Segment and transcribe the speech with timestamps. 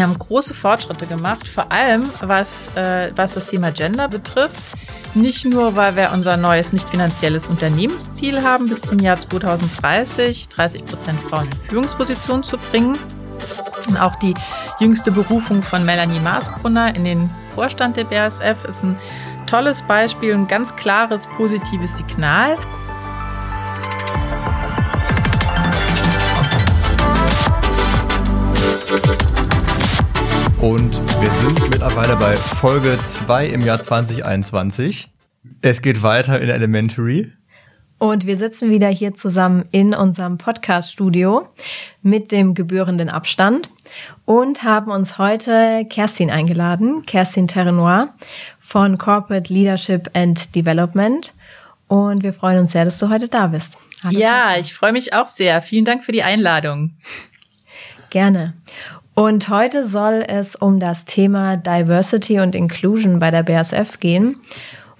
[0.00, 4.56] Wir haben große Fortschritte gemacht, vor allem was, äh, was das Thema Gender betrifft.
[5.12, 10.84] Nicht nur, weil wir unser neues nicht finanzielles Unternehmensziel haben, bis zum Jahr 2030 30
[10.86, 12.96] Prozent Frauen in Führungspositionen zu bringen.
[13.86, 14.34] Und auch die
[14.78, 18.98] jüngste Berufung von Melanie Maasbrunner in den Vorstand der BASF ist ein
[19.46, 22.56] tolles Beispiel, ein ganz klares positives Signal.
[30.60, 35.08] Und wir sind mittlerweile bei Folge 2 im Jahr 2021.
[35.62, 37.32] Es geht weiter in Elementary.
[38.00, 41.46] Und wir sitzen wieder hier zusammen in unserem Podcast-Studio
[42.00, 43.68] mit dem gebührenden Abstand
[44.24, 48.14] und haben uns heute Kerstin eingeladen, Kerstin Terrenoir
[48.58, 51.34] von Corporate Leadership and Development.
[51.88, 53.76] Und wir freuen uns sehr, dass du heute da bist.
[54.02, 54.60] Hallo, ja, Kerstin.
[54.62, 55.60] ich freue mich auch sehr.
[55.60, 56.94] Vielen Dank für die Einladung.
[58.08, 58.54] Gerne.
[59.12, 64.40] Und heute soll es um das Thema Diversity und Inclusion bei der BASF gehen.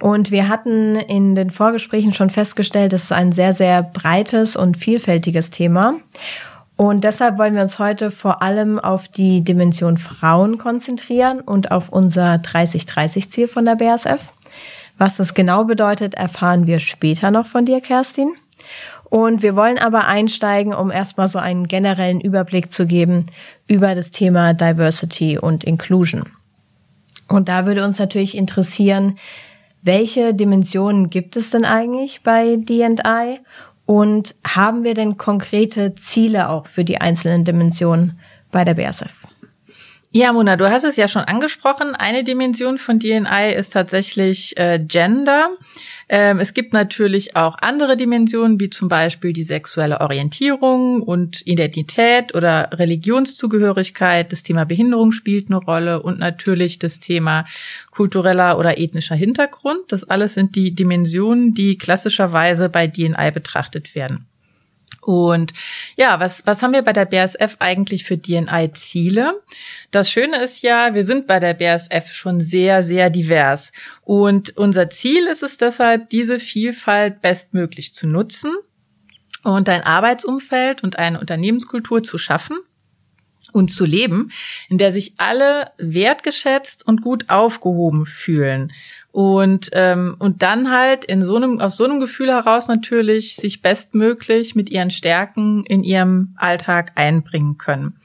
[0.01, 4.75] Und wir hatten in den Vorgesprächen schon festgestellt, es ist ein sehr, sehr breites und
[4.75, 5.93] vielfältiges Thema.
[6.75, 11.89] Und deshalb wollen wir uns heute vor allem auf die Dimension Frauen konzentrieren und auf
[11.89, 14.33] unser 30-30-Ziel von der BASF.
[14.97, 18.33] Was das genau bedeutet, erfahren wir später noch von dir, Kerstin.
[19.11, 23.25] Und wir wollen aber einsteigen, um erstmal so einen generellen Überblick zu geben
[23.67, 26.23] über das Thema Diversity und Inclusion.
[27.27, 29.19] Und da würde uns natürlich interessieren,
[29.83, 33.39] welche Dimensionen gibt es denn eigentlich bei DI?
[33.85, 38.19] Und haben wir denn konkrete Ziele auch für die einzelnen Dimensionen
[38.51, 39.20] bei der BSF?
[40.13, 41.95] Ja, Mona, du hast es ja schon angesprochen.
[41.95, 45.51] Eine Dimension von DNI ist tatsächlich äh, Gender.
[46.09, 52.35] Ähm, es gibt natürlich auch andere Dimensionen, wie zum Beispiel die sexuelle Orientierung und Identität
[52.35, 54.33] oder Religionszugehörigkeit.
[54.33, 57.45] Das Thema Behinderung spielt eine Rolle und natürlich das Thema
[57.91, 59.79] kultureller oder ethnischer Hintergrund.
[59.93, 64.27] Das alles sind die Dimensionen, die klassischerweise bei DNI betrachtet werden.
[65.01, 65.53] Und
[65.95, 69.41] ja, was, was haben wir bei der BASF eigentlich für DNI-Ziele?
[69.89, 73.71] Das Schöne ist ja, wir sind bei der BASF schon sehr, sehr divers.
[74.03, 78.53] Und unser Ziel ist es deshalb, diese Vielfalt bestmöglich zu nutzen
[79.43, 82.57] und ein Arbeitsumfeld und eine Unternehmenskultur zu schaffen
[83.53, 84.31] und zu leben,
[84.69, 88.71] in der sich alle wertgeschätzt und gut aufgehoben fühlen
[89.11, 93.61] und ähm, und dann halt in so einem aus so einem Gefühl heraus natürlich sich
[93.61, 97.97] bestmöglich mit ihren Stärken in ihrem Alltag einbringen können.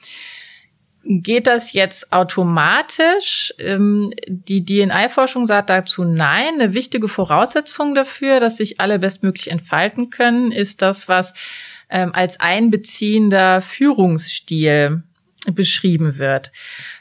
[1.08, 3.54] Geht das jetzt automatisch?
[3.58, 6.54] Ähm, die DNI-Forschung sagt dazu nein.
[6.54, 11.32] Eine wichtige Voraussetzung dafür, dass sich alle bestmöglich entfalten können, ist das, was
[11.88, 15.04] ähm, als einbeziehender Führungsstil
[15.52, 16.52] beschrieben wird.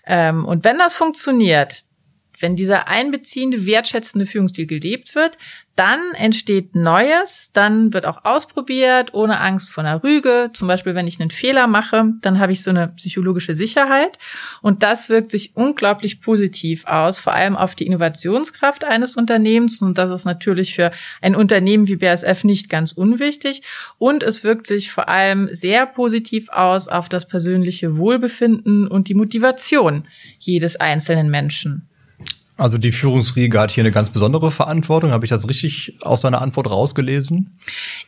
[0.06, 1.85] Ähm, und wenn das funktioniert,
[2.40, 5.38] wenn dieser einbeziehende, wertschätzende Führungsstil gelebt wird,
[5.75, 10.50] dann entsteht Neues, dann wird auch ausprobiert, ohne Angst vor einer Rüge.
[10.53, 14.18] Zum Beispiel, wenn ich einen Fehler mache, dann habe ich so eine psychologische Sicherheit.
[14.62, 19.81] Und das wirkt sich unglaublich positiv aus, vor allem auf die Innovationskraft eines Unternehmens.
[19.81, 20.91] Und das ist natürlich für
[21.22, 23.62] ein Unternehmen wie BASF nicht ganz unwichtig.
[23.97, 29.13] Und es wirkt sich vor allem sehr positiv aus auf das persönliche Wohlbefinden und die
[29.13, 30.07] Motivation
[30.40, 31.90] jedes einzelnen Menschen.
[32.57, 35.11] Also die Führungsriege hat hier eine ganz besondere Verantwortung.
[35.11, 37.59] Habe ich das richtig aus seiner Antwort rausgelesen?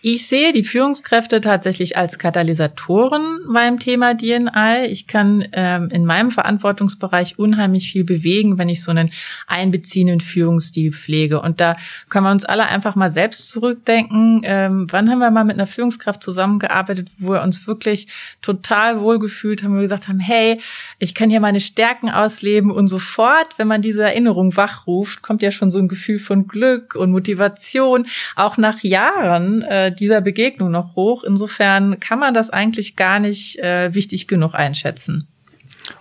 [0.02, 4.86] Ich sehe die Führungskräfte tatsächlich als Katalysatoren beim Thema DNI.
[4.90, 9.12] Ich kann ähm, in meinem Verantwortungsbereich unheimlich viel bewegen, wenn ich so einen
[9.48, 11.42] einbeziehenden Führungsstil pflege.
[11.42, 11.76] Und da
[12.08, 14.44] können wir uns alle einfach mal selbst zurückdenken.
[14.46, 18.08] Ähm, wann haben wir mal mit einer Führungskraft zusammengearbeitet, wo wir uns wirklich
[18.42, 20.62] total wohlgefühlt haben, wo wir gesagt haben, hey,
[21.00, 25.42] ich kann hier meine Stärken ausleben und sofort, wenn man diese Erinnerung Erinnerung wachruft, kommt
[25.42, 30.72] ja schon so ein Gefühl von Glück und Motivation auch nach Jahren äh, dieser Begegnung
[30.72, 31.24] noch hoch.
[31.24, 35.28] Insofern kann man das eigentlich gar nicht äh, wichtig genug einschätzen.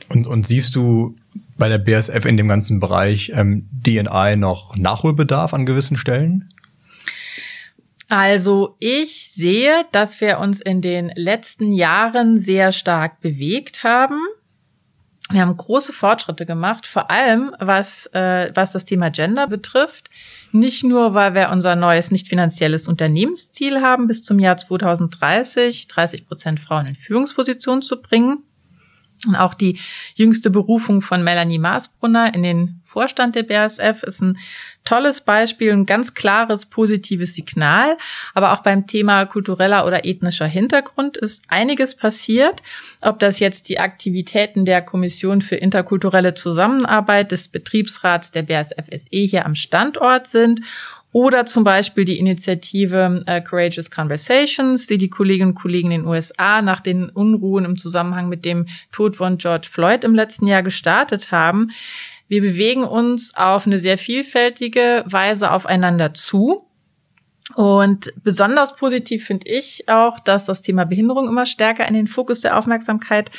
[0.09, 1.17] Und, und siehst du
[1.57, 6.51] bei der BSF in dem ganzen Bereich ähm, DNI noch Nachholbedarf an gewissen Stellen?
[8.09, 14.21] Also ich sehe, dass wir uns in den letzten Jahren sehr stark bewegt haben.
[15.31, 20.09] Wir haben große Fortschritte gemacht, vor allem was, äh, was das Thema Gender betrifft.
[20.53, 26.29] Nicht nur, weil wir unser neues nicht finanzielles Unternehmensziel haben, bis zum Jahr 2030 30
[26.29, 28.46] Prozent Frauen in Führungspositionen zu bringen.
[29.27, 29.79] Und auch die
[30.15, 34.39] jüngste Berufung von Melanie Maasbrunner in den Vorstand der BASF ist ein
[34.85, 37.97] tolles Beispiel, ein ganz klares positives Signal.
[38.35, 42.63] Aber auch beim Thema kultureller oder ethnischer Hintergrund ist einiges passiert.
[43.03, 49.09] Ob das jetzt die Aktivitäten der Kommission für interkulturelle Zusammenarbeit des Betriebsrats der BASF SE
[49.11, 50.61] hier am Standort sind
[51.17, 56.07] oder zum Beispiel die Initiative äh, Courageous Conversations, die die Kolleginnen und Kollegen in den
[56.07, 60.63] USA nach den Unruhen im Zusammenhang mit dem Tod von George Floyd im letzten Jahr
[60.63, 61.71] gestartet haben.
[62.29, 66.67] Wir bewegen uns auf eine sehr vielfältige Weise aufeinander zu.
[67.55, 72.43] Und besonders positiv finde ich auch, dass das Thema Behinderung immer stärker in den Fokus
[72.43, 73.31] der Aufmerksamkeit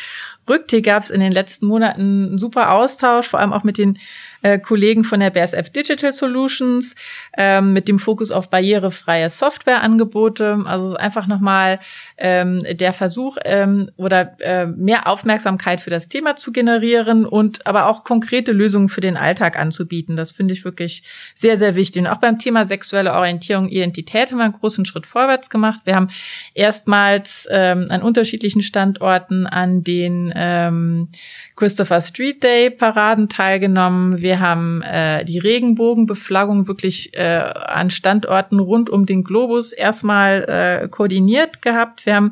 [0.50, 0.72] rückt.
[0.72, 4.00] Hier gab es in den letzten Monaten einen super Austausch, vor allem auch mit den
[4.48, 6.96] äh, Kollegen von der BSF Digital Solutions
[7.38, 10.64] ähm, mit dem Fokus auf barrierefreie Softwareangebote.
[10.66, 11.80] Also einfach nochmal
[12.18, 17.88] ähm, der Versuch ähm, oder äh, mehr Aufmerksamkeit für das Thema zu generieren und aber
[17.88, 20.16] auch konkrete Lösungen für den Alltag anzubieten.
[20.16, 21.04] Das finde ich wirklich
[21.36, 22.02] sehr, sehr wichtig.
[22.02, 25.82] Und auch beim Thema sexuelle Orientierung, Identität haben wir einen großen Schritt vorwärts gemacht.
[25.86, 26.10] Wir haben
[26.54, 31.10] erstmals ähm, an unterschiedlichen Standorten an den ähm,
[31.58, 34.22] Christopher Street Day Paraden teilgenommen.
[34.22, 40.44] Wir haben äh, die Regenbogenbeflaggung wirklich äh, an Standorten rund um den Globus erstmal
[40.84, 42.06] äh, koordiniert gehabt.
[42.06, 42.32] Wir haben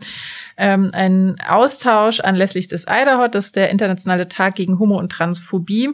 [0.57, 5.89] ähm, einen Austausch anlässlich des Idaho, das ist der internationale Tag gegen Homo- und Transphobie.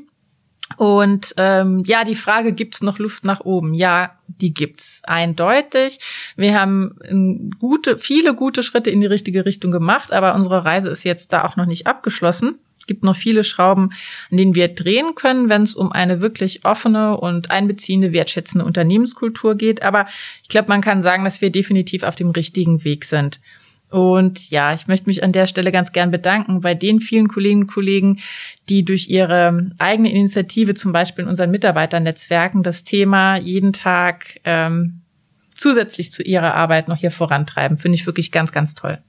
[0.78, 3.74] Und ähm, ja, die Frage, gibt's noch Luft nach oben?
[3.74, 6.00] Ja, die gibt's eindeutig.
[6.36, 10.90] Wir haben ähm, gute, viele gute Schritte in die richtige Richtung gemacht, aber unsere Reise
[10.90, 12.60] ist jetzt da auch noch nicht abgeschlossen.
[12.92, 13.92] Gibt noch viele Schrauben,
[14.30, 19.56] an denen wir drehen können, wenn es um eine wirklich offene und einbeziehende, wertschätzende Unternehmenskultur
[19.56, 19.82] geht.
[19.82, 20.08] Aber
[20.44, 23.40] ich glaube, man kann sagen, dass wir definitiv auf dem richtigen Weg sind.
[23.92, 27.62] Und ja, ich möchte mich an der Stelle ganz gern bedanken bei den vielen Kolleginnen
[27.62, 28.20] und Kollegen,
[28.68, 35.00] die durch ihre eigene Initiative, zum Beispiel in unseren Mitarbeiternetzwerken, das Thema jeden Tag ähm,
[35.56, 37.78] zusätzlich zu ihrer Arbeit noch hier vorantreiben.
[37.78, 39.00] Finde ich wirklich ganz, ganz toll.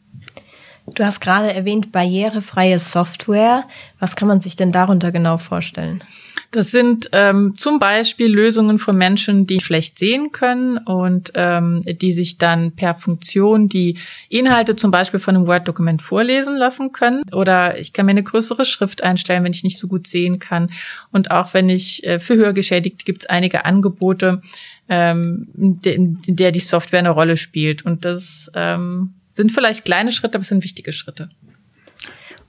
[0.86, 3.64] Du hast gerade erwähnt, barrierefreie Software.
[3.98, 6.02] Was kann man sich denn darunter genau vorstellen?
[6.50, 12.12] Das sind ähm, zum Beispiel Lösungen für Menschen, die schlecht sehen können und ähm, die
[12.12, 13.98] sich dann per Funktion die
[14.28, 17.22] Inhalte zum Beispiel von einem Word-Dokument vorlesen lassen können.
[17.32, 20.70] Oder ich kann mir eine größere Schrift einstellen, wenn ich nicht so gut sehen kann.
[21.10, 24.42] Und auch wenn ich äh, für Hörgeschädigte gibt es einige Angebote,
[24.90, 27.86] ähm, in, der die Software eine Rolle spielt.
[27.86, 31.28] Und das ähm, sind vielleicht kleine Schritte, aber es sind wichtige Schritte.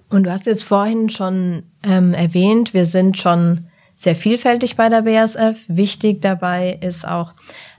[0.10, 5.02] Und du hast jetzt vorhin schon ähm, erwähnt, wir sind schon sehr vielfältig bei der
[5.02, 5.64] BASF.
[5.68, 7.34] Wichtig dabei ist auch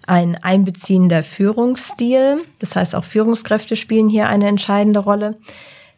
[0.06, 2.38] ein einbeziehender Führungsstil.
[2.58, 5.36] Das heißt, auch Führungskräfte spielen hier eine entscheidende Rolle.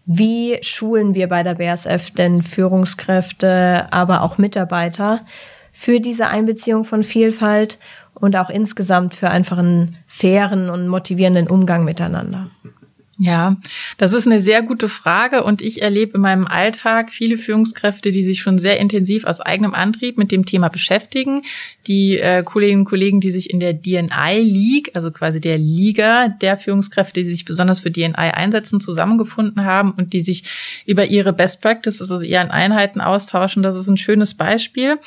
[0.05, 5.25] Wie schulen wir bei der BASF denn Führungskräfte, aber auch Mitarbeiter
[5.73, 7.79] für diese Einbeziehung von Vielfalt
[8.14, 12.50] und auch insgesamt für einfach einen fairen und motivierenden Umgang miteinander?
[13.18, 13.56] Ja,
[13.96, 18.22] das ist eine sehr gute Frage und ich erlebe in meinem Alltag viele Führungskräfte, die
[18.22, 21.42] sich schon sehr intensiv aus eigenem Antrieb mit dem Thema beschäftigen.
[21.86, 26.28] Die äh, Kolleginnen und Kollegen, die sich in der DNI League, also quasi der Liga
[26.28, 30.44] der Führungskräfte, die sich besonders für DNI einsetzen, zusammengefunden haben und die sich
[30.84, 33.62] über ihre Best Practices, also ihren Einheiten austauschen.
[33.62, 34.98] Das ist ein schönes Beispiel.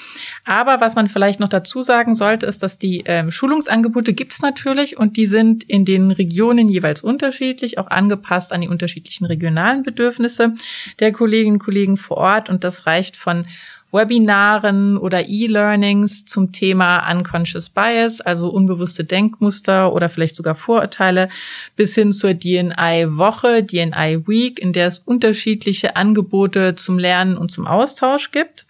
[0.45, 4.41] Aber was man vielleicht noch dazu sagen sollte, ist, dass die ähm, Schulungsangebote gibt es
[4.41, 9.83] natürlich und die sind in den Regionen jeweils unterschiedlich, auch angepasst an die unterschiedlichen regionalen
[9.83, 10.53] Bedürfnisse
[10.99, 12.49] der Kolleginnen und Kollegen vor Ort.
[12.49, 13.45] Und das reicht von
[13.91, 21.29] Webinaren oder E-Learnings zum Thema Unconscious Bias, also unbewusste Denkmuster oder vielleicht sogar Vorurteile,
[21.75, 27.65] bis hin zur DNI-Woche, DNI Week, in der es unterschiedliche Angebote zum Lernen und zum
[27.65, 28.65] Austausch gibt.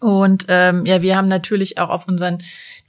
[0.00, 2.38] Und ähm, ja, wir haben natürlich auch auf unseren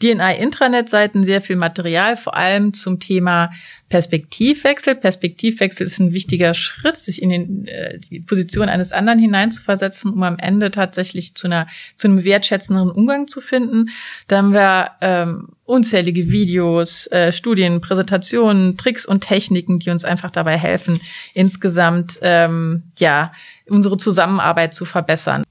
[0.02, 3.52] DNI-Intranet-Seiten sehr viel Material, vor allem zum Thema
[3.94, 4.96] Perspektivwechsel.
[4.96, 10.24] Perspektivwechsel ist ein wichtiger Schritt, sich in den, äh, die Position eines anderen hineinzuversetzen, um
[10.24, 13.90] am Ende tatsächlich zu einer zu einem wertschätzenderen Umgang zu finden.
[14.28, 20.32] Da haben wir ähm, unzählige Videos, äh, Studien, Präsentationen, Tricks und Techniken, die uns einfach
[20.32, 21.00] dabei helfen,
[21.36, 23.32] insgesamt ähm, ja
[23.70, 25.44] unsere Zusammenarbeit zu verbessern.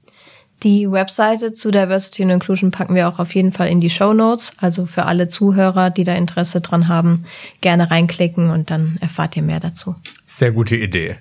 [0.63, 4.13] Die Webseite zu Diversity and Inclusion packen wir auch auf jeden Fall in die Show
[4.13, 4.53] Notes.
[4.57, 7.25] Also für alle Zuhörer, die da Interesse dran haben,
[7.59, 9.95] gerne reinklicken und dann erfahrt ihr mehr dazu.
[10.25, 11.17] Sehr gute Idee.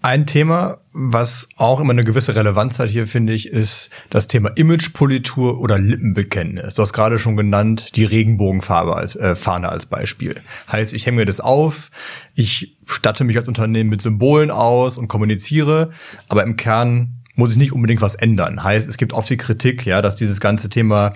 [0.00, 4.50] Ein Thema, was auch immer eine gewisse Relevanz hat hier, finde ich, ist das Thema
[4.50, 6.74] Imagepolitur oder Lippenbekenntnis.
[6.74, 10.42] Du hast gerade schon genannt, die Regenbogenfarbe als äh, Fahne als Beispiel.
[10.70, 11.90] Heißt, ich hänge mir das auf,
[12.34, 15.90] ich statte mich als Unternehmen mit Symbolen aus und kommuniziere,
[16.28, 18.62] aber im Kern muss ich nicht unbedingt was ändern.
[18.62, 21.14] Heißt, es gibt oft die Kritik, ja, dass dieses ganze Thema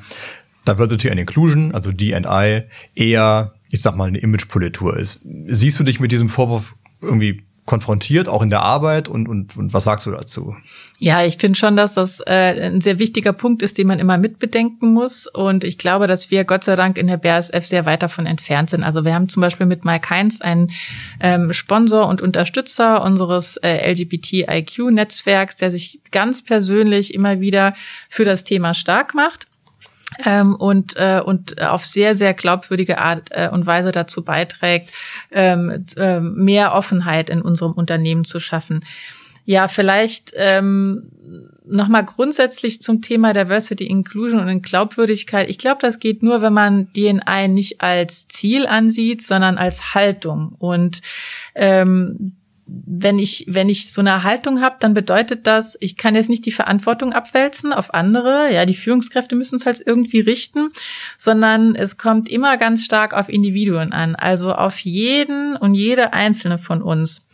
[0.67, 2.63] Diversity and Inclusion, also D&I,
[2.95, 5.27] eher, ich sag mal, eine Imagepolitur ist.
[5.47, 9.75] Siehst du dich mit diesem Vorwurf irgendwie konfrontiert, auch in der Arbeit und, und, und
[9.75, 10.57] was sagst du dazu?
[10.99, 14.17] Ja, ich finde schon, dass das äh, ein sehr wichtiger Punkt ist, den man immer
[14.17, 15.27] mitbedenken muss.
[15.27, 18.71] Und ich glaube, dass wir Gott sei Dank in der BASF sehr weit davon entfernt
[18.71, 18.83] sind.
[18.83, 20.71] Also wir haben zum Beispiel mit Mike Heinz einen
[21.21, 27.75] ähm, Sponsor und Unterstützer unseres äh, LGBTIQ-Netzwerks, der sich ganz persönlich immer wieder
[28.09, 29.47] für das Thema stark macht
[30.25, 34.91] ähm, und, äh, und auf sehr, sehr glaubwürdige Art äh, und Weise dazu beiträgt,
[35.31, 38.85] ähm, äh, mehr Offenheit in unserem Unternehmen zu schaffen.
[39.45, 41.11] Ja, vielleicht ähm,
[41.65, 45.49] nochmal grundsätzlich zum Thema Diversity, Inclusion und Glaubwürdigkeit.
[45.49, 50.55] Ich glaube, das geht nur, wenn man DNI nicht als Ziel ansieht, sondern als Haltung.
[50.59, 51.01] Und
[51.55, 52.38] ähm,
[52.69, 56.45] wenn ich, wenn ich so eine Haltung habe, dann bedeutet das, ich kann jetzt nicht
[56.45, 60.71] die Verantwortung abwälzen auf andere, ja, die Führungskräfte müssen es halt irgendwie richten,
[61.17, 66.59] sondern es kommt immer ganz stark auf Individuen an, also auf jeden und jede einzelne
[66.59, 67.27] von uns.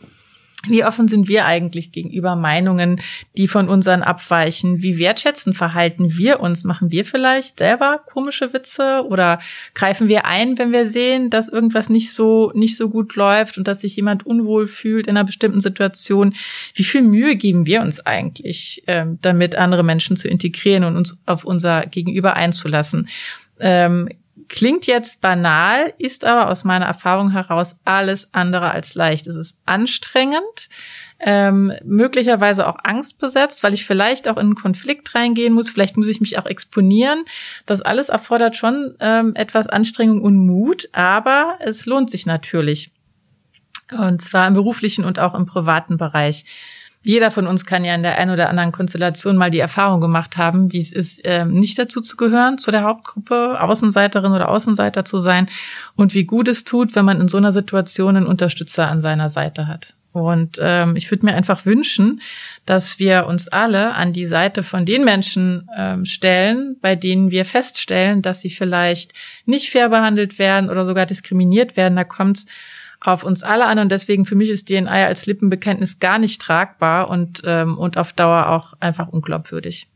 [0.67, 3.01] Wie offen sind wir eigentlich gegenüber Meinungen,
[3.37, 4.81] die von unseren abweichen?
[4.81, 6.63] Wie wertschätzend verhalten wir uns?
[6.63, 9.39] Machen wir vielleicht selber komische Witze oder
[9.73, 13.67] greifen wir ein, wenn wir sehen, dass irgendwas nicht so, nicht so gut läuft und
[13.67, 16.33] dass sich jemand unwohl fühlt in einer bestimmten Situation?
[16.73, 21.17] Wie viel Mühe geben wir uns eigentlich, ähm, damit andere Menschen zu integrieren und uns
[21.25, 23.07] auf unser Gegenüber einzulassen?
[23.59, 24.09] Ähm,
[24.49, 29.27] Klingt jetzt banal, ist aber aus meiner Erfahrung heraus alles andere als leicht.
[29.27, 30.69] Es ist anstrengend,
[31.19, 36.07] ähm, möglicherweise auch angstbesetzt, weil ich vielleicht auch in einen Konflikt reingehen muss, vielleicht muss
[36.07, 37.23] ich mich auch exponieren.
[37.65, 42.91] Das alles erfordert schon ähm, etwas Anstrengung und Mut, aber es lohnt sich natürlich.
[43.91, 46.45] Und zwar im beruflichen und auch im privaten Bereich
[47.05, 50.37] jeder von uns kann ja in der einen oder anderen Konstellation mal die Erfahrung gemacht
[50.37, 55.05] haben, wie es ist, ähm, nicht dazu zu gehören, zu der Hauptgruppe, Außenseiterin oder Außenseiter
[55.05, 55.47] zu sein
[55.95, 59.29] und wie gut es tut, wenn man in so einer Situation einen Unterstützer an seiner
[59.29, 59.93] Seite hat.
[60.15, 62.21] Und ähm, ich würde mir einfach wünschen,
[62.65, 67.43] dass wir uns alle an die Seite von den Menschen ähm, stellen, bei denen wir
[67.43, 69.11] feststellen, dass sie vielleicht
[69.45, 71.97] nicht fair behandelt werden oder sogar diskriminiert werden.
[71.97, 72.45] Da kommt
[73.07, 77.09] auf uns alle an und deswegen für mich ist DNI als Lippenbekenntnis gar nicht tragbar
[77.09, 79.87] und, ähm, und auf Dauer auch einfach unglaubwürdig.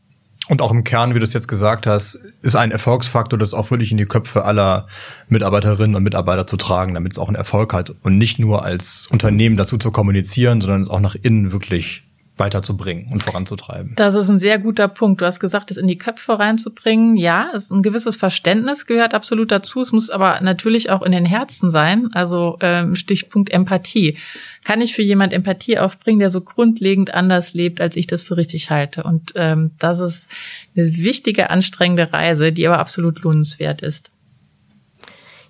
[0.48, 3.70] Und auch im Kern, wie du es jetzt gesagt hast, ist ein Erfolgsfaktor, das auch
[3.70, 4.88] wirklich in die Köpfe aller
[5.28, 9.08] Mitarbeiterinnen und Mitarbeiter zu tragen, damit es auch einen Erfolg hat und nicht nur als
[9.12, 12.09] Unternehmen dazu zu kommunizieren, sondern es auch nach innen wirklich
[12.39, 13.93] weiterzubringen und voranzutreiben.
[13.96, 15.22] Das ist ein sehr guter Punkt.
[15.22, 17.15] Du hast gesagt, es in die Köpfe reinzubringen.
[17.15, 19.81] Ja, es ist ein gewisses Verständnis gehört absolut dazu.
[19.81, 22.10] Es muss aber natürlich auch in den Herzen sein.
[22.13, 24.17] Also ähm, Stichpunkt Empathie.
[24.63, 28.38] Kann ich für jemand Empathie aufbringen, der so grundlegend anders lebt, als ich das für
[28.38, 29.03] richtig halte?
[29.03, 30.29] Und ähm, das ist
[30.75, 34.12] eine wichtige, anstrengende Reise, die aber absolut lohnenswert ist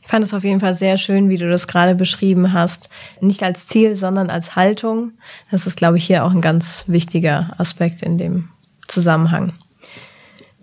[0.09, 2.89] fand es auf jeden Fall sehr schön, wie du das gerade beschrieben hast.
[3.21, 5.11] Nicht als Ziel, sondern als Haltung.
[5.51, 8.49] Das ist, glaube ich, hier auch ein ganz wichtiger Aspekt in dem
[8.87, 9.53] Zusammenhang.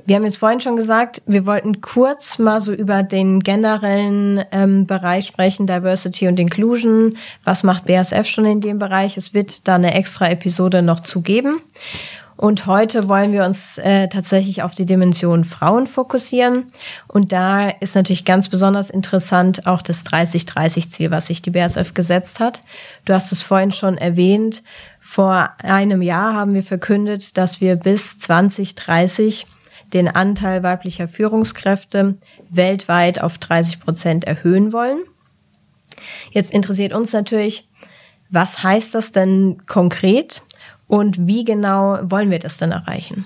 [0.05, 4.85] Wir haben jetzt vorhin schon gesagt, wir wollten kurz mal so über den generellen ähm,
[4.87, 7.17] Bereich sprechen, Diversity und Inclusion.
[7.45, 9.17] Was macht BSF schon in dem Bereich?
[9.17, 11.61] Es wird da eine extra Episode noch zu geben.
[12.37, 16.67] Und heute wollen wir uns äh, tatsächlich auf die Dimension Frauen fokussieren.
[17.09, 22.41] Und da ist natürlich ganz besonders interessant auch das 30-30-Ziel, was sich die BASF gesetzt
[22.41, 22.61] hat.
[23.07, 24.63] Du hast es vorhin schon erwähnt.
[25.01, 29.47] Vor einem Jahr haben wir verkündet, dass wir bis 2030
[29.93, 32.19] den Anteil weiblicher Führungskräfte
[32.51, 34.99] weltweit auf 30 Prozent erhöhen wollen.
[36.33, 37.69] Jetzt interessiert uns natürlich,
[38.29, 40.43] was heißt das denn konkret?
[40.87, 43.25] Und wie genau wollen wir das denn erreichen?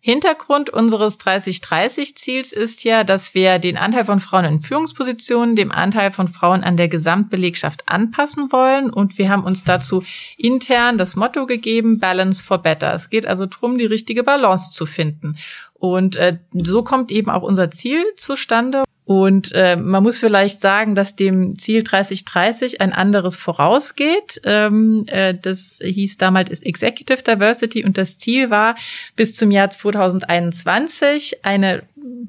[0.00, 6.12] Hintergrund unseres 30-30-Ziels ist ja, dass wir den Anteil von Frauen in Führungspositionen dem Anteil
[6.12, 8.90] von Frauen an der Gesamtbelegschaft anpassen wollen.
[8.90, 10.04] Und wir haben uns dazu
[10.36, 12.94] intern das Motto gegeben, Balance for Better.
[12.94, 15.36] Es geht also darum, die richtige Balance zu finden.
[15.74, 18.84] Und äh, so kommt eben auch unser Ziel zustande.
[19.08, 24.38] Und äh, man muss vielleicht sagen, dass dem Ziel 3030 ein anderes vorausgeht.
[24.44, 28.76] Ähm, äh, das hieß damals Executive Diversity und das Ziel war,
[29.16, 31.84] bis zum Jahr 2021 eine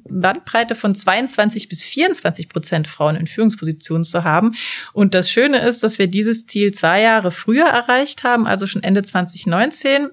[0.08, 4.54] Bandbreite von 22 bis 24 Prozent Frauen in Führungspositionen zu haben.
[4.94, 8.84] Und das Schöne ist, dass wir dieses Ziel zwei Jahre früher erreicht haben, also schon
[8.84, 10.12] Ende 2019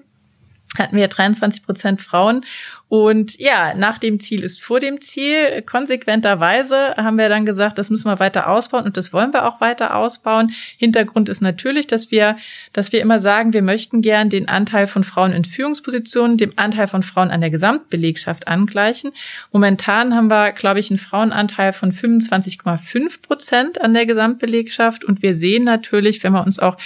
[0.77, 2.43] hatten wir 23 Prozent Frauen
[2.89, 5.61] und ja, nach dem Ziel ist vor dem Ziel.
[5.63, 9.59] Konsequenterweise haben wir dann gesagt, das müssen wir weiter ausbauen und das wollen wir auch
[9.59, 10.53] weiter ausbauen.
[10.77, 12.37] Hintergrund ist natürlich, dass wir,
[12.71, 16.87] dass wir immer sagen, wir möchten gern den Anteil von Frauen in Führungspositionen dem Anteil
[16.87, 19.11] von Frauen an der Gesamtbelegschaft angleichen.
[19.51, 25.35] Momentan haben wir, glaube ich, einen Frauenanteil von 25,5 Prozent an der Gesamtbelegschaft und wir
[25.35, 26.77] sehen natürlich, wenn wir uns auch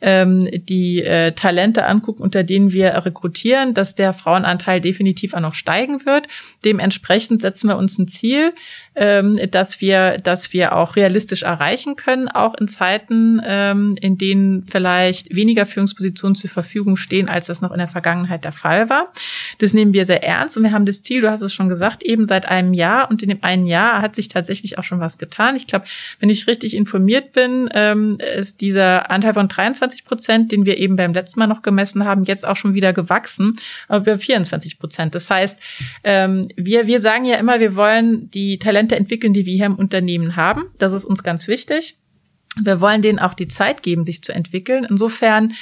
[0.00, 3.27] ähm, die äh, Talente angucken, unter denen wir rekrutieren,
[3.74, 6.28] dass der Frauenanteil definitiv auch noch steigen wird.
[6.64, 8.54] Dementsprechend setzen wir uns ein Ziel,
[8.98, 14.64] ähm, dass wir, dass wir auch realistisch erreichen können, auch in Zeiten, ähm, in denen
[14.64, 19.12] vielleicht weniger Führungspositionen zur Verfügung stehen, als das noch in der Vergangenheit der Fall war.
[19.58, 22.02] Das nehmen wir sehr ernst und wir haben das Ziel, du hast es schon gesagt,
[22.02, 25.16] eben seit einem Jahr und in dem einen Jahr hat sich tatsächlich auch schon was
[25.16, 25.54] getan.
[25.54, 25.84] Ich glaube,
[26.18, 30.96] wenn ich richtig informiert bin, ähm, ist dieser Anteil von 23 Prozent, den wir eben
[30.96, 35.14] beim letzten Mal noch gemessen haben, jetzt auch schon wieder gewachsen, aber über 24 Prozent.
[35.14, 35.58] Das heißt,
[36.02, 39.76] ähm, wir, wir sagen ja immer, wir wollen die Talente entwickeln, die wir hier im
[39.76, 40.64] Unternehmen haben.
[40.78, 41.96] Das ist uns ganz wichtig.
[42.60, 44.86] Wir wollen denen auch die Zeit geben, sich zu entwickeln.
[44.88, 45.52] Insofern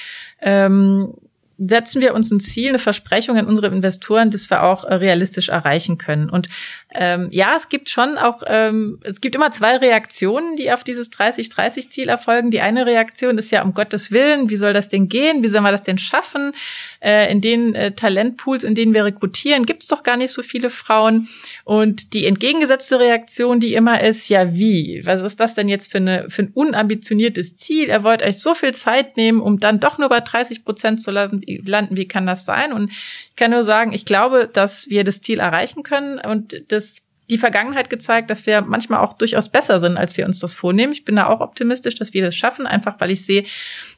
[0.40, 1.14] ähm,
[1.59, 5.49] setzen wir uns ein Ziel, eine Versprechung an unsere Investoren, das wir auch äh, realistisch
[5.49, 6.29] erreichen können.
[6.29, 6.49] Und
[6.95, 11.11] ähm, ja, es gibt schon auch, ähm, es gibt immer zwei Reaktionen, die auf dieses
[11.13, 12.51] 30-30-Ziel erfolgen.
[12.51, 15.43] Die eine Reaktion ist ja um Gottes Willen, wie soll das denn gehen?
[15.43, 16.53] Wie sollen wir das denn schaffen?
[17.01, 20.43] Äh, in den äh, Talentpools, in denen wir rekrutieren, gibt es doch gar nicht so
[20.43, 21.29] viele Frauen.
[21.65, 25.03] Und die entgegengesetzte Reaktion, die immer ist, ja wie?
[25.05, 27.89] Was ist das denn jetzt für, eine, für ein unambitioniertes Ziel?
[27.89, 31.11] Er wollte euch so viel Zeit nehmen, um dann doch nur bei 30 Prozent zu
[31.11, 31.97] lassen, landen.
[31.97, 32.73] Wie kann das sein?
[32.73, 37.03] Und ich kann nur sagen, ich glaube, dass wir das Ziel erreichen können und das
[37.29, 40.93] die Vergangenheit gezeigt, dass wir manchmal auch durchaus besser sind, als wir uns das vornehmen.
[40.93, 43.45] Ich bin da auch optimistisch, dass wir das schaffen, einfach weil ich sehe,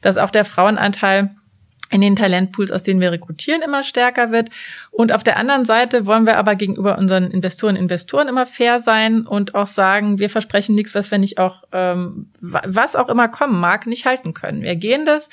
[0.01, 1.35] dass auch der Frauenanteil
[1.91, 4.49] in den Talentpools, aus denen wir rekrutieren, immer stärker wird.
[4.91, 9.25] Und auf der anderen Seite wollen wir aber gegenüber unseren Investoren Investoren immer fair sein
[9.25, 13.59] und auch sagen, wir versprechen nichts, was wir nicht auch, ähm, was auch immer kommen
[13.59, 14.61] mag, nicht halten können.
[14.61, 15.29] Wir gehen das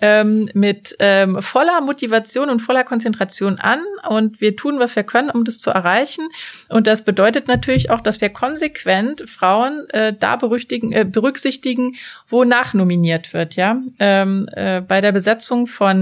[0.00, 5.30] ähm, mit ähm, voller Motivation und voller Konzentration an und wir tun, was wir können,
[5.30, 6.28] um das zu erreichen.
[6.68, 11.96] Und das bedeutet natürlich auch, dass wir konsequent Frauen äh, da berücksichtigen, äh, berücksichtigen,
[12.28, 13.56] wo nachnominiert wird.
[13.56, 15.97] Ja, ähm, äh, bei der Besetzung von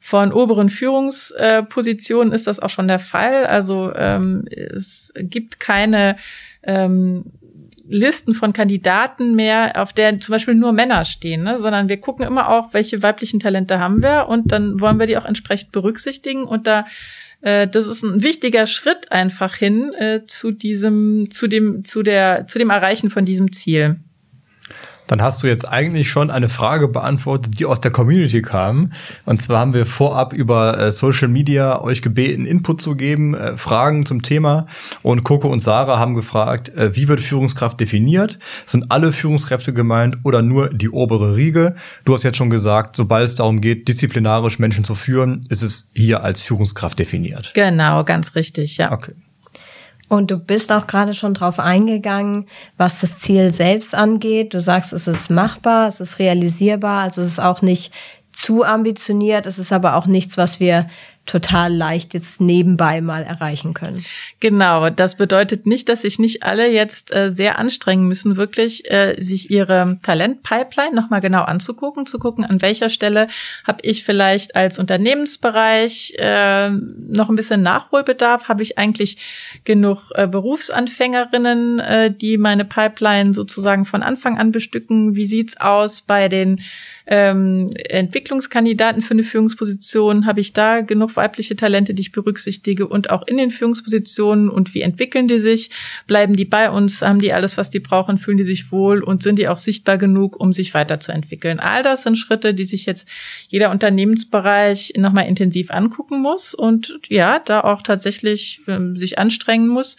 [0.00, 3.46] von oberen Führungspositionen ist das auch schon der Fall.
[3.46, 6.16] Also ähm, es gibt keine
[6.62, 7.24] ähm,
[7.88, 11.58] Listen von Kandidaten mehr, auf der zum Beispiel nur Männer stehen, ne?
[11.58, 15.16] sondern wir gucken immer auch, welche weiblichen Talente haben wir und dann wollen wir die
[15.16, 16.84] auch entsprechend berücksichtigen und da
[17.40, 22.46] äh, das ist ein wichtiger Schritt einfach hin äh, zu diesem, zu dem, zu der,
[22.46, 24.00] zu dem Erreichen von diesem Ziel
[25.08, 28.92] dann hast du jetzt eigentlich schon eine Frage beantwortet, die aus der Community kam.
[29.24, 33.56] Und zwar haben wir vorab über äh, Social Media euch gebeten, Input zu geben, äh,
[33.56, 34.66] Fragen zum Thema.
[35.02, 38.38] Und Coco und Sarah haben gefragt, äh, wie wird Führungskraft definiert?
[38.66, 41.74] Sind alle Führungskräfte gemeint oder nur die obere Riege?
[42.04, 45.90] Du hast jetzt schon gesagt, sobald es darum geht, disziplinarisch Menschen zu führen, ist es
[45.94, 47.52] hier als Führungskraft definiert.
[47.54, 48.92] Genau, ganz richtig, ja.
[48.92, 49.14] Okay.
[50.08, 54.54] Und du bist auch gerade schon drauf eingegangen, was das Ziel selbst angeht.
[54.54, 57.92] Du sagst, es ist machbar, es ist realisierbar, also es ist auch nicht
[58.32, 60.88] zu ambitioniert, es ist aber auch nichts, was wir
[61.28, 64.04] total leicht jetzt nebenbei mal erreichen können.
[64.40, 69.14] Genau, das bedeutet nicht, dass sich nicht alle jetzt äh, sehr anstrengen müssen, wirklich äh,
[69.20, 73.28] sich ihre Talentpipeline nochmal genau anzugucken, zu gucken, an welcher Stelle
[73.64, 79.18] habe ich vielleicht als Unternehmensbereich äh, noch ein bisschen Nachholbedarf, habe ich eigentlich
[79.64, 86.00] genug äh, Berufsanfängerinnen, äh, die meine Pipeline sozusagen von Anfang an bestücken, wie sieht's aus
[86.00, 86.60] bei den
[87.10, 93.08] ähm, Entwicklungskandidaten für eine Führungsposition, habe ich da genug weibliche Talente, die ich berücksichtige und
[93.08, 95.70] auch in den Führungspositionen und wie entwickeln die sich?
[96.06, 97.00] Bleiben die bei uns?
[97.00, 98.18] Haben die alles, was die brauchen?
[98.18, 101.60] Fühlen die sich wohl und sind die auch sichtbar genug, um sich weiterzuentwickeln?
[101.60, 103.08] All das sind Schritte, die sich jetzt
[103.48, 109.96] jeder Unternehmensbereich nochmal intensiv angucken muss und ja, da auch tatsächlich ähm, sich anstrengen muss,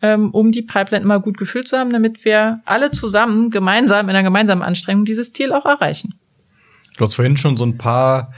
[0.00, 4.10] ähm, um die Pipeline immer gut gefüllt zu haben, damit wir alle zusammen gemeinsam in
[4.10, 6.14] einer gemeinsamen Anstrengung dieses Ziel auch erreichen.
[6.96, 8.32] Du hast vorhin schon so ein paar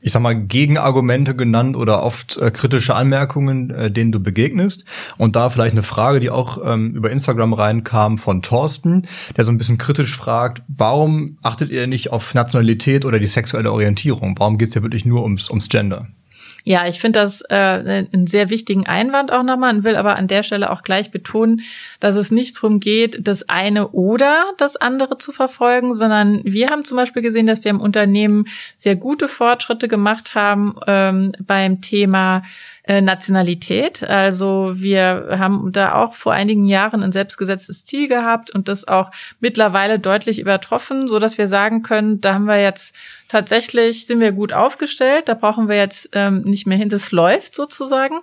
[0.00, 4.84] ich sag mal, Gegenargumente genannt oder oft äh, kritische Anmerkungen, äh, denen du begegnest.
[5.18, 9.52] Und da vielleicht eine Frage, die auch ähm, über Instagram reinkam von Thorsten, der so
[9.52, 14.34] ein bisschen kritisch fragt, warum achtet ihr nicht auf Nationalität oder die sexuelle Orientierung?
[14.38, 16.06] Warum geht es ja wirklich nur ums, ums Gender?
[16.64, 20.28] Ja, ich finde das äh, einen sehr wichtigen Einwand auch nochmal und will aber an
[20.28, 21.62] der Stelle auch gleich betonen,
[22.00, 26.84] dass es nicht darum geht, das eine oder das andere zu verfolgen, sondern wir haben
[26.84, 28.46] zum Beispiel gesehen, dass wir im Unternehmen
[28.76, 32.42] sehr gute Fortschritte gemacht haben ähm, beim Thema
[32.84, 34.02] äh, Nationalität.
[34.02, 39.10] Also wir haben da auch vor einigen Jahren ein selbstgesetztes Ziel gehabt und das auch
[39.38, 42.94] mittlerweile deutlich übertroffen, so dass wir sagen können, da haben wir jetzt
[43.30, 45.28] tatsächlich sind wir gut aufgestellt.
[45.28, 46.88] Da brauchen wir jetzt ähm, nicht mehr hin.
[46.88, 48.18] Das läuft sozusagen.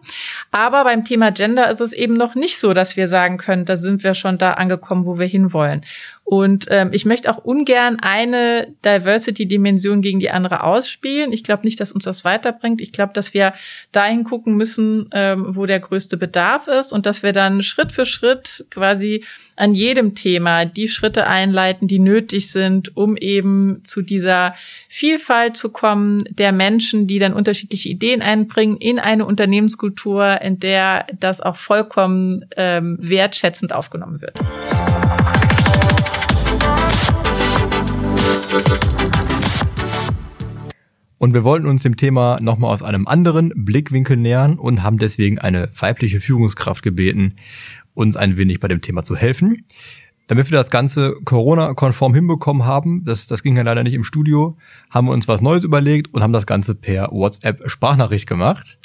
[0.52, 3.78] Aber beim Thema Gender ist es eben noch nicht so, dass wir sagen können, da
[3.78, 5.86] sind wir schon da angekommen, wo wir hinwollen.
[6.30, 11.32] Und ähm, ich möchte auch ungern eine Diversity-Dimension gegen die andere ausspielen.
[11.32, 12.82] Ich glaube nicht, dass uns das weiterbringt.
[12.82, 13.54] Ich glaube, dass wir
[13.94, 18.06] dahin gucken müssen, ähm, wo der größte Bedarf ist und dass wir dann Schritt für
[18.06, 19.24] Schritt quasi
[19.56, 24.54] an jedem Thema die Schritte einleiten, die nötig sind, um eben zu dieser
[24.90, 31.08] Vielfalt zu kommen der Menschen, die dann unterschiedliche Ideen einbringen in eine Unternehmenskultur, in der
[31.18, 34.38] das auch vollkommen ähm, wertschätzend aufgenommen wird.
[41.18, 45.40] Und wir wollten uns dem Thema nochmal aus einem anderen Blickwinkel nähern und haben deswegen
[45.40, 47.36] eine weibliche Führungskraft gebeten,
[47.94, 49.66] uns ein wenig bei dem Thema zu helfen.
[50.28, 54.58] Damit wir das Ganze Corona-konform hinbekommen haben, das, das ging ja leider nicht im Studio,
[54.90, 58.77] haben wir uns was Neues überlegt und haben das Ganze per WhatsApp-Sprachnachricht gemacht.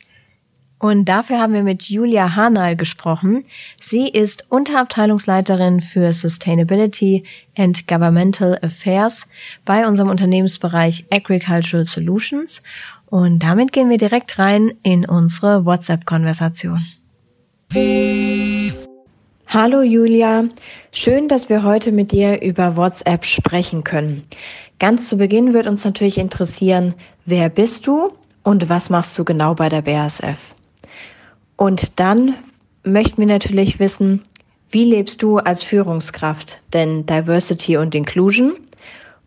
[0.83, 3.45] Und dafür haben wir mit Julia Hanal gesprochen.
[3.81, 7.23] Sie ist Unterabteilungsleiterin für Sustainability
[7.57, 9.29] and Governmental Affairs
[9.64, 12.61] bei unserem Unternehmensbereich Agricultural Solutions.
[13.07, 16.85] Und damit gehen wir direkt rein in unsere WhatsApp-Konversation.
[19.47, 20.47] Hallo Julia,
[20.90, 24.23] schön, dass wir heute mit dir über WhatsApp sprechen können.
[24.81, 28.11] Ganz zu Beginn wird uns natürlich interessieren, wer bist du
[28.42, 30.57] und was machst du genau bei der BASF?
[31.62, 32.35] Und dann
[32.83, 34.20] möchten wir natürlich wissen,
[34.72, 38.55] wie lebst du als Führungskraft denn Diversity und Inclusion?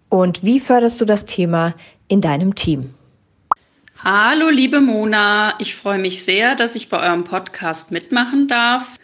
[0.09, 1.75] Und wie förderst du das Thema
[2.09, 2.93] in deinem Team?
[4.03, 5.53] Hallo, liebe Mona.
[5.59, 8.97] Ich freue mich sehr, dass ich bei eurem Podcast mitmachen darf.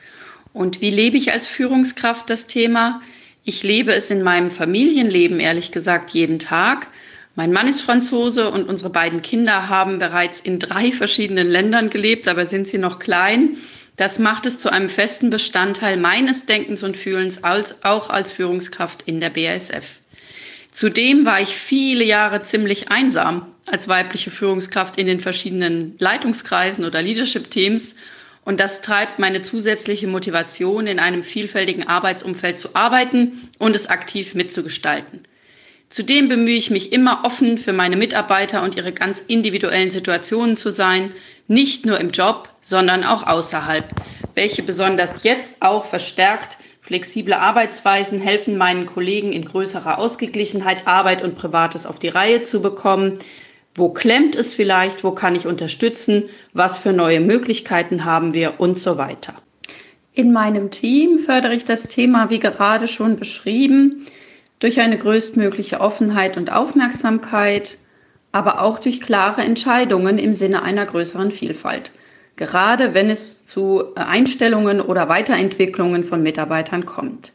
[0.51, 2.99] Und wie lebe ich als Führungskraft das Thema?
[3.45, 6.89] Ich lebe es in meinem Familienleben, ehrlich gesagt, jeden Tag.
[7.35, 12.27] Mein Mann ist Franzose und unsere beiden Kinder haben bereits in drei verschiedenen Ländern gelebt,
[12.27, 13.57] aber sind sie noch klein.
[13.95, 19.03] Das macht es zu einem festen Bestandteil meines Denkens und Fühlens als, auch als Führungskraft
[19.05, 19.99] in der BASF.
[20.73, 27.01] Zudem war ich viele Jahre ziemlich einsam als weibliche Führungskraft in den verschiedenen Leitungskreisen oder
[27.01, 27.95] Leadership-Teams.
[28.43, 34.33] Und das treibt meine zusätzliche Motivation, in einem vielfältigen Arbeitsumfeld zu arbeiten und es aktiv
[34.33, 35.23] mitzugestalten.
[35.91, 40.71] Zudem bemühe ich mich immer offen für meine Mitarbeiter und ihre ganz individuellen Situationen zu
[40.71, 41.11] sein,
[41.49, 43.93] nicht nur im Job, sondern auch außerhalb,
[44.33, 51.35] welche besonders jetzt auch verstärkt flexible Arbeitsweisen helfen meinen Kollegen in größerer Ausgeglichenheit Arbeit und
[51.35, 53.19] Privates auf die Reihe zu bekommen.
[53.75, 55.03] Wo klemmt es vielleicht?
[55.03, 56.29] Wo kann ich unterstützen?
[56.53, 59.33] Was für neue Möglichkeiten haben wir und so weiter.
[60.13, 64.05] In meinem Team fördere ich das Thema, wie gerade schon beschrieben,
[64.61, 67.79] durch eine größtmögliche Offenheit und Aufmerksamkeit,
[68.31, 71.91] aber auch durch klare Entscheidungen im Sinne einer größeren Vielfalt,
[72.37, 77.33] gerade wenn es zu Einstellungen oder Weiterentwicklungen von Mitarbeitern kommt.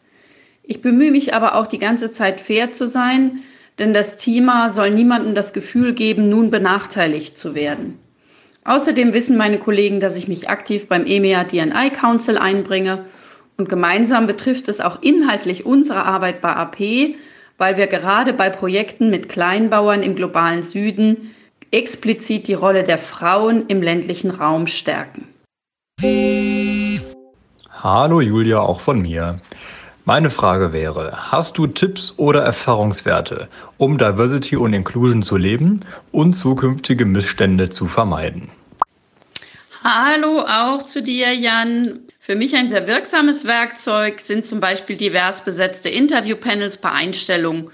[0.63, 3.41] Ich bemühe mich aber auch die ganze Zeit fair zu sein,
[3.79, 7.99] denn das Thema soll niemandem das Gefühl geben, nun benachteiligt zu werden.
[8.65, 13.05] Außerdem wissen meine Kollegen, dass ich mich aktiv beim EMEA DNI Council einbringe
[13.57, 17.17] und gemeinsam betrifft es auch inhaltlich unsere Arbeit bei AP,
[17.59, 21.35] weil wir gerade bei Projekten mit Kleinbauern im globalen Süden
[21.71, 25.27] explizit die Rolle der Frauen im ländlichen Raum stärken.
[27.83, 29.41] Hallo Julia, auch von mir.
[30.05, 35.81] Meine Frage wäre, hast du Tipps oder Erfahrungswerte, um Diversity und Inclusion zu leben
[36.13, 38.51] und zukünftige Missstände zu vermeiden?
[39.83, 42.06] Hallo auch zu dir, Jan.
[42.27, 47.71] Für mich ein sehr wirksames Werkzeug sind zum Beispiel divers besetzte Interviewpanels bei Einstellungen.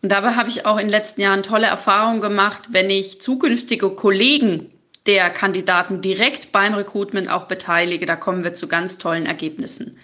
[0.00, 3.90] Und dabei habe ich auch in den letzten Jahren tolle Erfahrungen gemacht, wenn ich zukünftige
[3.90, 4.70] Kollegen
[5.06, 8.06] der Kandidaten direkt beim Recruitment auch beteilige.
[8.06, 9.98] Da kommen wir zu ganz tollen Ergebnissen.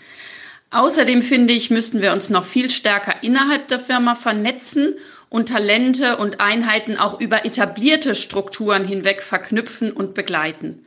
[0.73, 4.97] Außerdem finde ich, müssten wir uns noch viel stärker innerhalb der Firma vernetzen
[5.29, 10.85] und Talente und Einheiten auch über etablierte Strukturen hinweg verknüpfen und begleiten.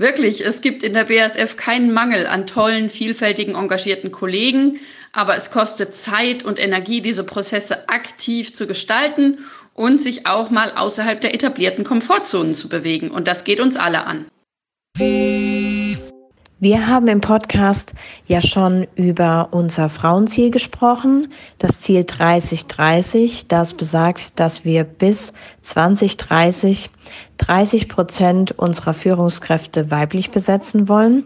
[0.00, 4.80] Wirklich, es gibt in der BASF keinen Mangel an tollen, vielfältigen, engagierten Kollegen,
[5.12, 9.40] aber es kostet Zeit und Energie, diese Prozesse aktiv zu gestalten
[9.74, 13.10] und sich auch mal außerhalb der etablierten Komfortzonen zu bewegen.
[13.10, 14.24] Und das geht uns alle an.
[16.62, 17.94] Wir haben im Podcast
[18.26, 26.90] ja schon über unser Frauenziel gesprochen, das Ziel 3030, das besagt, dass wir bis 2030
[27.38, 31.24] 30 Prozent unserer Führungskräfte weiblich besetzen wollen.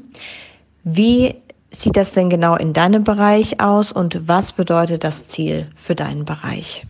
[0.85, 1.35] Wie
[1.73, 6.25] sieht das denn genau in deinem Bereich aus und was bedeutet das Ziel für deinen
[6.25, 6.87] Bereich?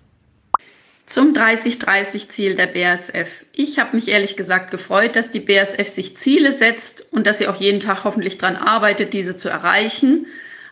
[1.06, 3.44] Zum 30-30-Ziel der BASF.
[3.52, 7.46] Ich habe mich ehrlich gesagt gefreut, dass die BASF sich Ziele setzt und dass sie
[7.46, 10.26] auch jeden Tag hoffentlich daran arbeitet, diese zu erreichen.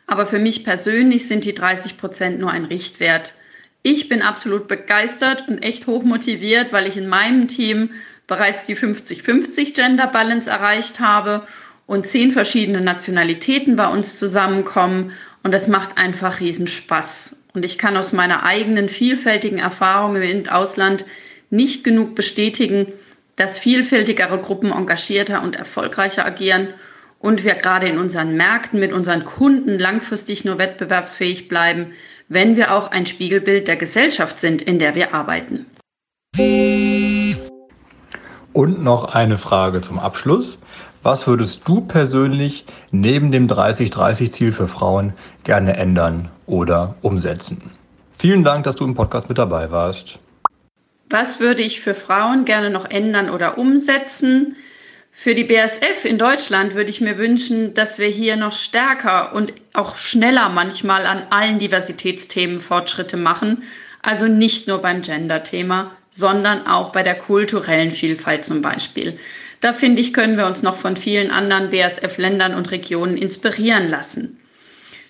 [0.07, 3.35] Aber für mich persönlich sind die 30 Prozent nur ein Richtwert.
[3.83, 7.90] Ich bin absolut begeistert und echt hoch motiviert, weil ich in meinem Team
[8.27, 11.47] bereits die 50-50 Gender Balance erreicht habe
[11.87, 15.12] und zehn verschiedene Nationalitäten bei uns zusammenkommen.
[15.42, 17.37] Und das macht einfach riesen Spaß.
[17.55, 21.05] Und ich kann aus meiner eigenen vielfältigen Erfahrung im Ausland
[21.51, 22.87] nicht genug bestätigen,
[23.37, 26.69] dass vielfältigere Gruppen engagierter und erfolgreicher agieren
[27.19, 31.93] und wir gerade in unseren Märkten mit unseren Kunden langfristig nur wettbewerbsfähig bleiben,
[32.29, 35.67] wenn wir auch ein Spiegelbild der Gesellschaft sind, in der wir arbeiten.
[38.53, 40.59] Und noch eine Frage zum Abschluss.
[41.03, 47.73] Was würdest du persönlich neben dem 30-30-Ziel für Frauen gerne ändern oder umsetzen?
[48.19, 50.21] Vielen Dank, dass du im Podcast mit dabei warst.
[51.11, 54.55] Was würde ich für Frauen gerne noch ändern oder umsetzen?
[55.11, 59.53] Für die BSF in Deutschland würde ich mir wünschen, dass wir hier noch stärker und
[59.73, 63.65] auch schneller manchmal an allen Diversitätsthemen Fortschritte machen.
[64.03, 69.19] Also nicht nur beim Gender-Thema, sondern auch bei der kulturellen Vielfalt zum Beispiel.
[69.62, 74.40] Da finde ich, können wir uns noch von vielen anderen BASF-Ländern und Regionen inspirieren lassen.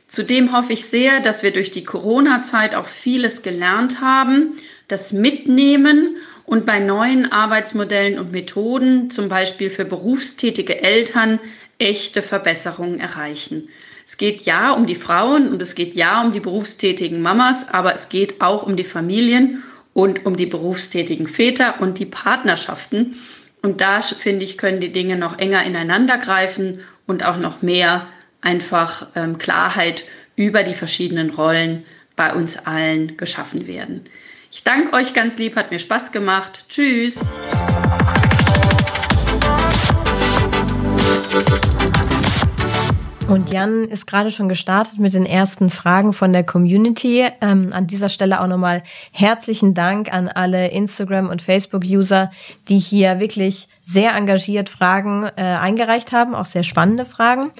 [0.08, 4.52] Zudem hoffe ich sehr, dass wir durch die Corona-Zeit auch vieles gelernt haben,
[4.88, 11.40] das mitnehmen und bei neuen Arbeitsmodellen und Methoden, zum Beispiel für berufstätige Eltern,
[11.78, 13.70] echte Verbesserungen erreichen.
[14.06, 17.94] Es geht ja um die Frauen und es geht ja um die berufstätigen Mamas, aber
[17.94, 19.62] es geht auch um die Familien
[19.94, 23.16] und um die berufstätigen Väter und die Partnerschaften.
[23.62, 28.08] Und da, finde ich, können die Dinge noch enger ineinander greifen und auch noch mehr
[28.40, 31.84] einfach ähm, Klarheit über die verschiedenen Rollen
[32.16, 34.04] bei uns allen geschaffen werden.
[34.50, 36.64] Ich danke euch ganz lieb, hat mir Spaß gemacht.
[36.68, 37.20] Tschüss.
[43.32, 47.26] Und Jan ist gerade schon gestartet mit den ersten Fragen von der Community.
[47.40, 52.30] Ähm, an dieser Stelle auch nochmal herzlichen Dank an alle Instagram- und Facebook-User,
[52.68, 57.52] die hier wirklich sehr engagiert Fragen äh, eingereicht haben, auch sehr spannende Fragen.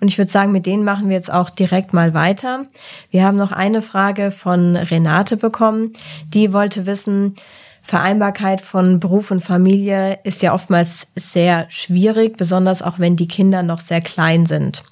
[0.00, 2.66] Und ich würde sagen, mit denen machen wir jetzt auch direkt mal weiter.
[3.12, 5.92] Wir haben noch eine Frage von Renate bekommen.
[6.34, 7.36] Die wollte wissen,
[7.82, 13.62] Vereinbarkeit von Beruf und Familie ist ja oftmals sehr schwierig, besonders auch wenn die Kinder
[13.62, 14.82] noch sehr klein sind.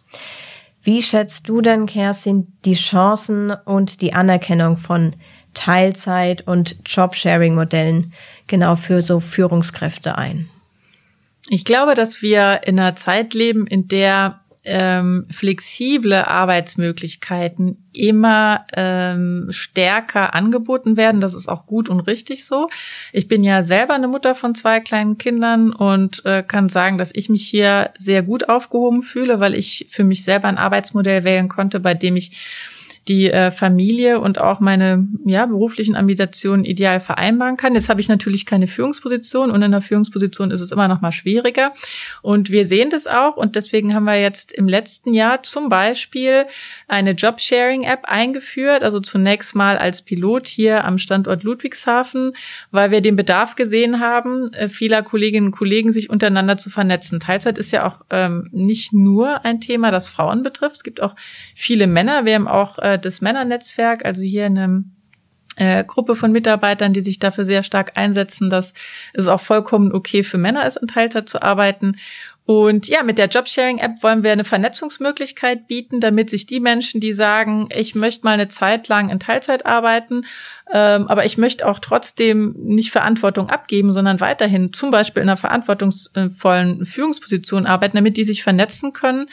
[0.83, 5.13] Wie schätzt du denn, Kerstin, die Chancen und die Anerkennung von
[5.55, 8.13] Teilzeit- und Jobsharing-Modellen
[8.47, 10.49] genau für so Führungskräfte ein?
[11.51, 19.49] Ich glaube, dass wir in einer Zeit leben, in der ähm, flexible Arbeitsmöglichkeiten immer ähm,
[19.51, 21.21] stärker angeboten werden.
[21.21, 22.69] Das ist auch gut und richtig so.
[23.13, 27.15] Ich bin ja selber eine Mutter von zwei kleinen Kindern und äh, kann sagen, dass
[27.15, 31.49] ich mich hier sehr gut aufgehoben fühle, weil ich für mich selber ein Arbeitsmodell wählen
[31.49, 32.77] konnte, bei dem ich
[33.09, 37.75] die äh, Familie und auch meine ja, beruflichen Ambitionen ideal vereinbaren kann.
[37.75, 41.13] Jetzt habe ich natürlich keine Führungsposition und in der Führungsposition ist es immer noch mal
[41.13, 41.73] schwieriger.
[42.23, 46.45] Und wir sehen das auch und deswegen haben wir jetzt im letzten Jahr zum Beispiel
[46.87, 52.35] eine Jobsharing-App eingeführt, also zunächst mal als Pilot hier am Standort Ludwigshafen,
[52.71, 57.21] weil wir den Bedarf gesehen haben, äh, vieler Kolleginnen und Kollegen sich untereinander zu vernetzen.
[57.21, 60.77] Teilzeit ist ja auch ähm, nicht nur ein Thema, das Frauen betrifft.
[60.77, 61.15] Es gibt auch
[61.55, 62.27] viele Männer.
[62.27, 64.85] Wir haben auch äh, das Männernetzwerk, also hier eine
[65.57, 68.75] äh, Gruppe von Mitarbeitern, die sich dafür sehr stark einsetzen, dass
[69.13, 71.97] es auch vollkommen okay für Männer ist, in Teilzeit zu arbeiten.
[72.45, 77.13] Und ja, mit der Jobsharing-App wollen wir eine Vernetzungsmöglichkeit bieten, damit sich die Menschen, die
[77.13, 80.25] sagen, ich möchte mal eine Zeit lang in Teilzeit arbeiten,
[80.71, 85.39] Ähm, aber ich möchte auch trotzdem nicht Verantwortung abgeben, sondern weiterhin zum Beispiel in einer
[85.39, 89.29] verantwortungsvollen Führungsposition arbeiten, damit die sich vernetzen können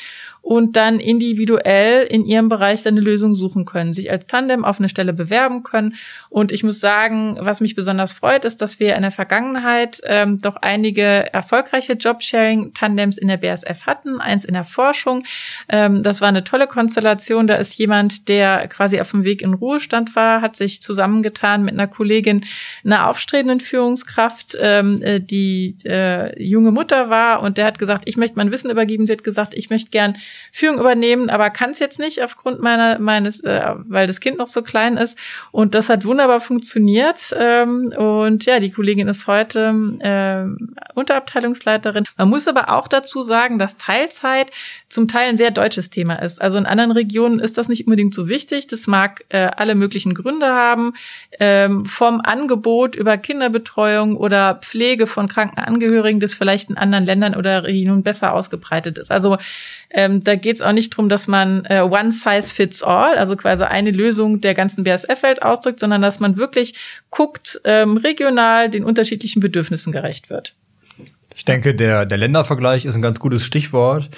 [0.45, 4.77] und dann individuell in ihrem Bereich dann eine Lösung suchen können, sich als Tandem auf
[4.77, 5.95] eine Stelle bewerben können.
[6.29, 10.37] Und ich muss sagen, was mich besonders freut, ist, dass wir in der Vergangenheit ähm,
[10.37, 15.23] doch einige erfolgreiche Jobsharing-Tandems in der BSF hatten, eins in der Forschung.
[15.67, 17.47] Ähm, das war eine tolle Konstellation.
[17.47, 21.73] Da ist jemand, der quasi auf dem Weg in Ruhestand war, hat sich zusammengetan mit
[21.73, 22.45] einer Kollegin,
[22.83, 28.15] einer aufstrebenden Führungskraft, ähm, äh, die äh, junge Mutter war und der hat gesagt, ich
[28.15, 29.07] möchte mein Wissen übergeben.
[29.07, 30.15] Sie hat gesagt, ich möchte gern
[30.51, 34.47] Führung übernehmen, aber kann es jetzt nicht aufgrund meiner meines, äh, weil das Kind noch
[34.47, 35.17] so klein ist.
[35.51, 37.35] Und das hat wunderbar funktioniert.
[37.37, 42.05] Ähm, und ja, die Kollegin ist heute äh, Unterabteilungsleiterin.
[42.17, 44.51] Man muss aber auch dazu sagen, dass Teilzeit
[44.89, 46.41] zum Teil ein sehr deutsches Thema ist.
[46.41, 48.67] Also in anderen Regionen ist das nicht unbedingt so wichtig.
[48.67, 50.93] Das mag äh, alle möglichen Gründe haben,
[51.39, 57.35] ähm, vom Angebot über Kinderbetreuung oder Pflege von kranken Angehörigen, das vielleicht in anderen Ländern
[57.35, 59.11] oder Regionen besser ausgebreitet ist.
[59.11, 59.37] Also
[59.89, 63.35] ähm, da geht es auch nicht drum, dass man äh, one size fits all, also
[63.35, 66.75] quasi eine Lösung der ganzen BSF-Welt ausdrückt, sondern dass man wirklich
[67.09, 70.55] guckt, ähm, regional den unterschiedlichen Bedürfnissen gerecht wird.
[71.37, 74.09] Ich denke, der, der Ländervergleich ist ein ganz gutes Stichwort.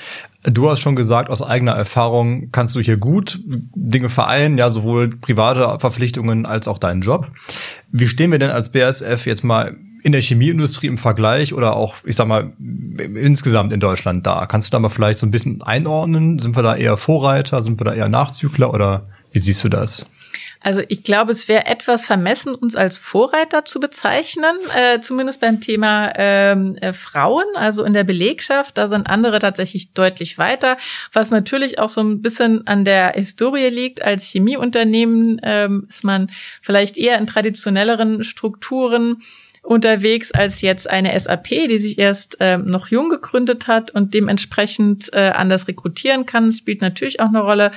[0.43, 5.09] Du hast schon gesagt, aus eigener Erfahrung kannst du hier gut Dinge vereinen, ja, sowohl
[5.09, 7.31] private Verpflichtungen als auch deinen Job.
[7.91, 9.75] Wie stehen wir denn als BSF jetzt mal
[10.07, 12.53] in der Chemieindustrie im Vergleich oder auch, ich sag mal,
[12.97, 14.45] insgesamt in Deutschland da?
[14.45, 16.39] Kannst du da mal vielleicht so ein bisschen einordnen?
[16.39, 17.61] Sind wir da eher Vorreiter?
[17.61, 20.05] Sind wir da eher Nachzügler oder wie siehst du das?
[20.61, 25.59] Also ich glaube, es wäre etwas vermessen, uns als Vorreiter zu bezeichnen, äh, zumindest beim
[25.59, 28.77] Thema ähm, äh, Frauen, also in der Belegschaft.
[28.77, 30.77] Da sind andere tatsächlich deutlich weiter,
[31.11, 34.01] was natürlich auch so ein bisschen an der Historie liegt.
[34.01, 36.29] Als Chemieunternehmen ähm, ist man
[36.61, 39.21] vielleicht eher in traditionelleren Strukturen
[39.67, 45.11] unterwegs als jetzt eine SAP, die sich erst ähm, noch jung gegründet hat und dementsprechend
[45.13, 46.47] äh, anders rekrutieren kann.
[46.47, 47.71] Es spielt natürlich auch eine Rolle,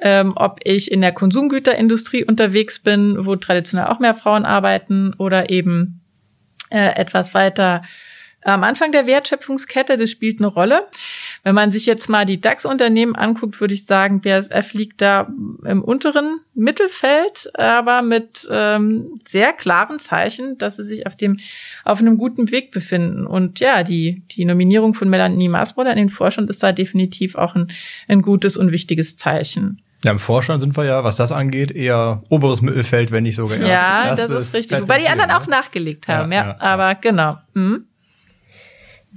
[0.00, 5.48] ähm, ob ich in der Konsumgüterindustrie unterwegs bin, wo traditionell auch mehr Frauen arbeiten oder
[5.48, 6.00] eben
[6.70, 7.82] äh, etwas weiter
[8.54, 10.86] am Anfang der Wertschöpfungskette, das spielt eine Rolle.
[11.44, 15.28] Wenn man sich jetzt mal die DAX-Unternehmen anguckt, würde ich sagen, BASF liegt da
[15.64, 21.36] im unteren Mittelfeld, aber mit ähm, sehr klaren Zeichen, dass sie sich auf dem
[21.84, 23.26] auf einem guten Weg befinden.
[23.26, 27.54] Und ja, die die Nominierung von Melanie Maasbroder in den Vorstand ist da definitiv auch
[27.54, 27.68] ein,
[28.08, 29.82] ein gutes und wichtiges Zeichen.
[30.04, 33.58] Ja, im Vorstand sind wir ja, was das angeht, eher oberes Mittelfeld, wenn nicht sogar
[33.58, 33.68] erstes.
[33.68, 34.80] Ja, das ist richtig.
[34.80, 35.36] Wobei die anderen ne?
[35.36, 36.38] auch nachgelegt haben, ja.
[36.38, 36.60] ja, ja.
[36.60, 37.38] Aber genau.
[37.54, 37.84] Hm.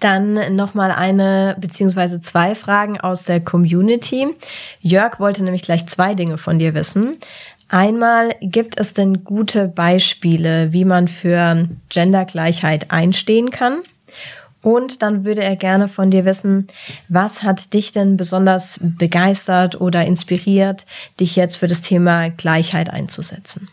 [0.02, 4.28] Dann nochmal eine beziehungsweise zwei Fragen aus der Community.
[4.82, 7.14] Jörg wollte nämlich gleich zwei Dinge von dir wissen.
[7.70, 13.84] Einmal, gibt es denn gute Beispiele, wie man für Gendergleichheit einstehen kann?
[14.62, 16.68] Und dann würde er gerne von dir wissen,
[17.08, 20.86] was hat dich denn besonders begeistert oder inspiriert,
[21.20, 23.70] dich jetzt für das Thema Gleichheit einzusetzen?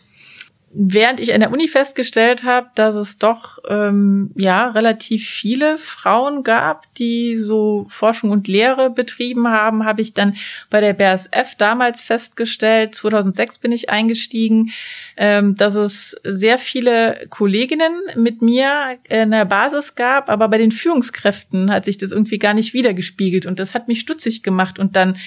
[0.71, 6.43] Während ich an der Uni festgestellt habe, dass es doch ähm, ja relativ viele Frauen
[6.43, 10.35] gab, die so Forschung und Lehre betrieben haben, habe ich dann
[10.69, 12.93] bei der BASF damals festgestellt.
[12.93, 14.71] 2006 bin ich eingestiegen,
[15.17, 20.71] ähm, dass es sehr viele Kolleginnen mit mir in der Basis gab, aber bei den
[20.71, 24.95] Führungskräften hat sich das irgendwie gar nicht wiedergespiegelt und das hat mich stutzig gemacht und
[24.95, 25.17] dann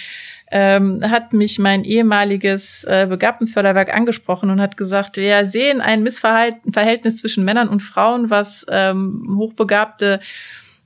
[0.53, 7.17] ähm, hat mich mein ehemaliges äh, Begabtenförderwerk angesprochen und hat gesagt, wir sehen ein Missverhältnis
[7.17, 10.21] zwischen Männern und Frauen, was ähm, hochbegabte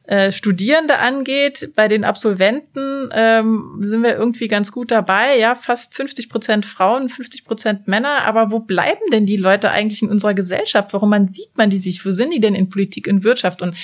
[0.07, 5.37] äh, Studierende angeht, bei den Absolventen ähm, sind wir irgendwie ganz gut dabei.
[5.37, 8.23] Ja, fast 50 Prozent Frauen, 50 Prozent Männer.
[8.23, 10.92] Aber wo bleiben denn die Leute eigentlich in unserer Gesellschaft?
[10.92, 12.07] Warum man sieht man die sich?
[12.07, 13.62] Wo sind die denn in Politik, in Wirtschaft?
[13.62, 13.75] Und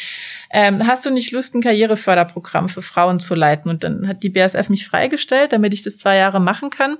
[0.51, 3.69] ähm, hast du nicht Lust, ein Karriereförderprogramm für Frauen zu leiten?
[3.69, 6.99] Und dann hat die BSF mich freigestellt, damit ich das zwei Jahre machen kann.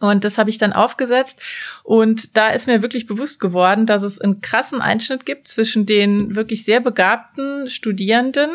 [0.00, 1.42] Und das habe ich dann aufgesetzt.
[1.82, 6.36] Und da ist mir wirklich bewusst geworden, dass es einen krassen Einschnitt gibt zwischen den
[6.36, 8.50] wirklich sehr begabten Studierenden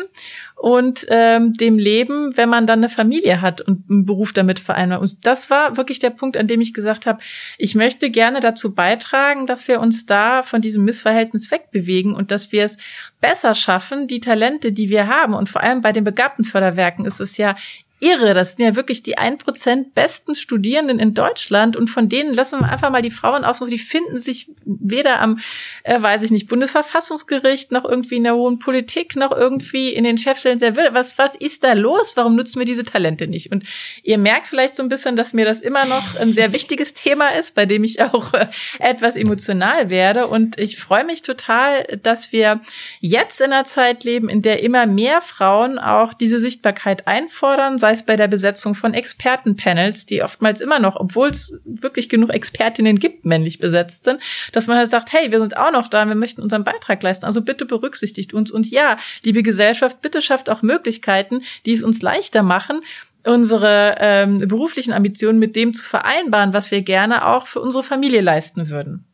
[0.56, 5.02] und ähm, dem Leben, wenn man dann eine Familie hat und einen Beruf damit vereinbart.
[5.02, 7.18] Und das war wirklich der Punkt, an dem ich gesagt habe,
[7.58, 12.50] ich möchte gerne dazu beitragen, dass wir uns da von diesem Missverhältnis wegbewegen und dass
[12.52, 12.78] wir es
[13.20, 15.34] besser schaffen, die Talente, die wir haben.
[15.34, 17.56] Und vor allem bei den begabten Förderwerken ist es ja
[18.00, 18.34] irre.
[18.34, 22.60] Das sind ja wirklich die ein Prozent besten Studierenden in Deutschland und von denen lassen
[22.60, 23.70] wir einfach mal die Frauen aussuchen.
[23.70, 25.38] Die finden sich weder am,
[25.84, 30.18] äh, weiß ich nicht, Bundesverfassungsgericht noch irgendwie in der hohen Politik noch irgendwie in den
[30.18, 30.94] Chefstellen der Wirtschaft.
[30.94, 32.12] Was, was ist da los?
[32.16, 33.52] Warum nutzen wir diese Talente nicht?
[33.52, 33.64] Und
[34.02, 37.28] ihr merkt vielleicht so ein bisschen, dass mir das immer noch ein sehr wichtiges Thema
[37.28, 38.48] ist, bei dem ich auch äh,
[38.80, 40.26] etwas emotional werde.
[40.26, 42.60] Und ich freue mich total, dass wir
[43.00, 47.92] jetzt in einer Zeit leben, in der immer mehr Frauen auch diese Sichtbarkeit einfordern, sei
[47.92, 52.98] es bei der Besetzung von Expertenpanels, die oftmals immer noch, obwohl es wirklich genug Expertinnen
[52.98, 54.20] gibt, männlich besetzt sind,
[54.52, 57.26] dass man halt sagt, hey, wir sind auch noch da, wir möchten unseren Beitrag leisten.
[57.26, 58.50] Also bitte berücksichtigt uns.
[58.50, 62.80] Und ja, liebe Gesellschaft, bitte schafft auch Möglichkeiten, die es uns leichter machen,
[63.26, 68.22] unsere ähm, beruflichen Ambitionen mit dem zu vereinbaren, was wir gerne auch für unsere Familie
[68.22, 69.04] leisten würden.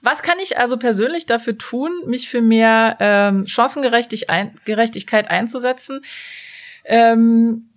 [0.00, 6.00] Was kann ich also persönlich dafür tun, mich für mehr ähm, Chancengerechtigkeit einzusetzen?
[6.86, 7.69] Ähm,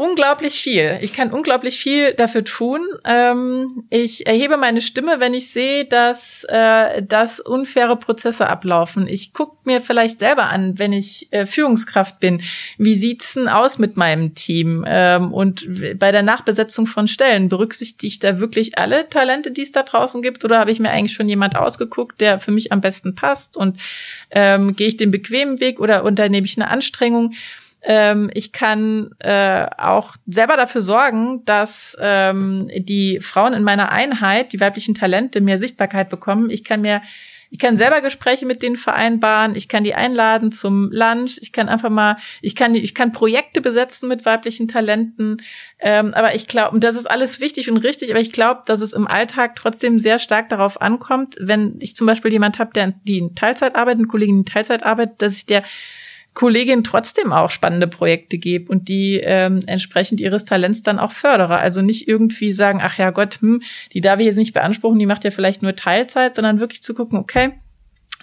[0.00, 0.98] unglaublich viel.
[1.02, 2.80] Ich kann unglaublich viel dafür tun.
[3.04, 9.06] Ähm, ich erhebe meine Stimme, wenn ich sehe, dass, äh, dass unfaire Prozesse ablaufen.
[9.06, 12.40] Ich gucke mir vielleicht selber an, wenn ich äh, Führungskraft bin.
[12.78, 14.86] Wie sieht's denn aus mit meinem Team?
[14.88, 19.72] Ähm, und bei der Nachbesetzung von Stellen berücksichtige ich da wirklich alle Talente, die es
[19.72, 22.80] da draußen gibt, oder habe ich mir eigentlich schon jemand ausgeguckt, der für mich am
[22.80, 23.54] besten passt?
[23.54, 23.78] Und
[24.30, 27.34] ähm, gehe ich den bequemen Weg oder unternehme ich eine Anstrengung?
[27.82, 34.52] Ähm, ich kann äh, auch selber dafür sorgen, dass ähm, die Frauen in meiner Einheit,
[34.52, 36.50] die weiblichen Talente, mehr Sichtbarkeit bekommen.
[36.50, 37.00] Ich kann mir
[37.52, 41.68] ich kann selber Gespräche mit denen vereinbaren, ich kann die einladen zum Lunch, ich kann
[41.68, 45.42] einfach mal, ich kann ich kann Projekte besetzen mit weiblichen Talenten,
[45.80, 48.80] ähm, aber ich glaube, und das ist alles wichtig und richtig, aber ich glaube, dass
[48.80, 52.94] es im Alltag trotzdem sehr stark darauf ankommt, wenn ich zum Beispiel jemand habe, der
[53.02, 55.64] die in Teilzeit arbeitet, eine Kollegin, in Teilzeit arbeitet, dass ich der
[56.34, 61.58] Kollegin trotzdem auch spannende Projekte gebe und die ähm, entsprechend ihres Talents dann auch fördere.
[61.58, 63.62] Also nicht irgendwie sagen, ach ja Gott, hm,
[63.92, 66.94] die darf ich jetzt nicht beanspruchen, die macht ja vielleicht nur Teilzeit, sondern wirklich zu
[66.94, 67.52] gucken, okay,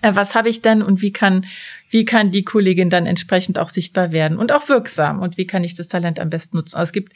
[0.01, 1.45] äh, was habe ich denn und wie kann
[1.89, 5.63] wie kann die Kollegin dann entsprechend auch sichtbar werden und auch wirksam und wie kann
[5.63, 6.75] ich das Talent am besten nutzen.
[6.75, 7.13] Also es gibt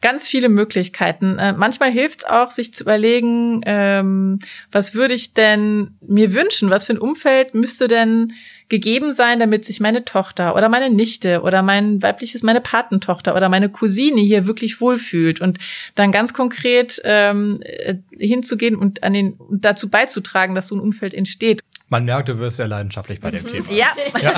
[0.00, 1.38] ganz viele Möglichkeiten.
[1.38, 4.38] Äh, manchmal hilft es auch, sich zu überlegen, ähm,
[4.72, 8.32] was würde ich denn mir wünschen, was für ein Umfeld müsste denn
[8.68, 13.48] gegeben sein, damit sich meine Tochter oder meine Nichte oder mein weibliches, meine Patentochter oder
[13.48, 15.58] meine Cousine hier wirklich wohlfühlt und
[15.96, 21.12] dann ganz konkret ähm, äh, hinzugehen und an den dazu beizutragen, dass so ein Umfeld
[21.12, 21.62] entsteht.
[21.88, 23.48] Man merkt, du wirst sehr leidenschaftlich bei dem mhm.
[23.48, 23.72] Thema.
[23.72, 23.88] Ja,
[24.22, 24.32] ja.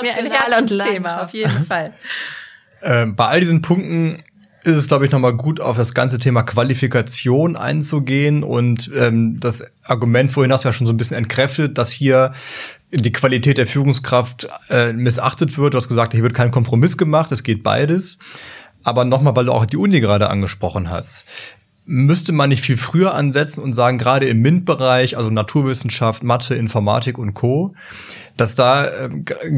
[0.00, 1.92] emotional und Thema auf jeden Fall.
[2.82, 4.16] Ähm, bei all diesen Punkten
[4.68, 8.42] ist es, glaube ich, nochmal gut, auf das ganze Thema Qualifikation einzugehen.
[8.42, 12.32] Und ähm, das Argument vorhin hast du ja schon so ein bisschen entkräftet, dass hier
[12.90, 15.74] die Qualität der Führungskraft äh, missachtet wird.
[15.74, 18.18] Du hast gesagt, hier wird kein Kompromiss gemacht, es geht beides.
[18.84, 21.26] Aber nochmal, weil du auch die Uni gerade angesprochen hast.
[21.90, 27.16] Müsste man nicht viel früher ansetzen und sagen, gerade im MINT-Bereich, also Naturwissenschaft, Mathe, Informatik
[27.16, 27.74] und Co.,
[28.36, 29.08] dass da äh,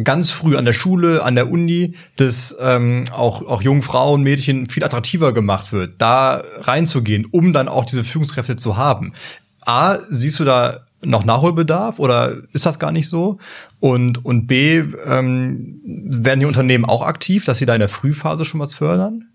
[0.05, 4.69] ganz früh an der Schule, an der Uni, das ähm, auch, auch jungen Frauen, Mädchen
[4.69, 9.13] viel attraktiver gemacht wird, da reinzugehen, um dann auch diese Führungskräfte zu haben.
[9.67, 13.39] A, siehst du da noch Nachholbedarf oder ist das gar nicht so?
[13.81, 18.45] Und, und B, ähm, werden die Unternehmen auch aktiv, dass sie da in der Frühphase
[18.45, 19.30] schon was fördern?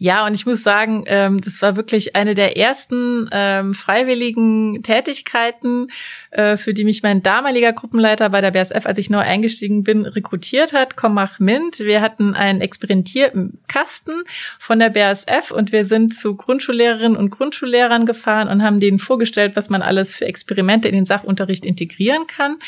[0.00, 5.88] Ja, und ich muss sagen, ähm, das war wirklich eine der ersten ähm, freiwilligen Tätigkeiten,
[6.30, 10.06] äh, für die mich mein damaliger Gruppenleiter bei der BSF, als ich neu eingestiegen bin,
[10.06, 10.96] rekrutiert hat.
[10.96, 11.80] Komm, mach Mint.
[11.80, 14.22] Wir hatten einen Experimentierkasten
[14.60, 19.56] von der BSF und wir sind zu Grundschullehrerinnen und Grundschullehrern gefahren und haben denen vorgestellt,
[19.56, 22.58] was man alles für Experimente in den Sachunterricht integrieren kann.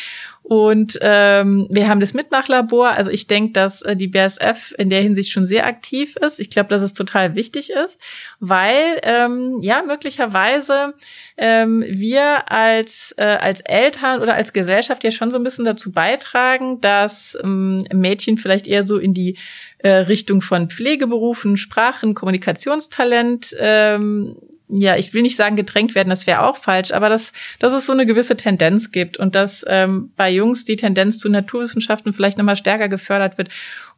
[0.51, 2.89] Und ähm, wir haben das Mitmachlabor.
[2.91, 6.41] Also ich denke, dass äh, die BSF in der Hinsicht schon sehr aktiv ist.
[6.41, 8.01] Ich glaube, dass es total wichtig ist,
[8.41, 10.95] weil ähm, ja möglicherweise
[11.37, 15.93] ähm, wir als äh, als Eltern oder als Gesellschaft ja schon so ein bisschen dazu
[15.93, 19.39] beitragen, dass ähm, Mädchen vielleicht eher so in die
[19.79, 24.35] äh, Richtung von Pflegeberufen, Sprachen, Kommunikationstalent ähm,
[24.73, 27.87] ja, ich will nicht sagen gedrängt werden, das wäre auch falsch, aber dass, dass es
[27.87, 32.39] so eine gewisse Tendenz gibt und dass ähm, bei Jungs die Tendenz zu Naturwissenschaften vielleicht
[32.39, 33.49] nochmal stärker gefördert wird.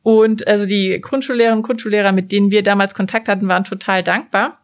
[0.03, 4.62] Und also die Grundschullehrerinnen und Grundschullehrer, mit denen wir damals Kontakt hatten, waren total dankbar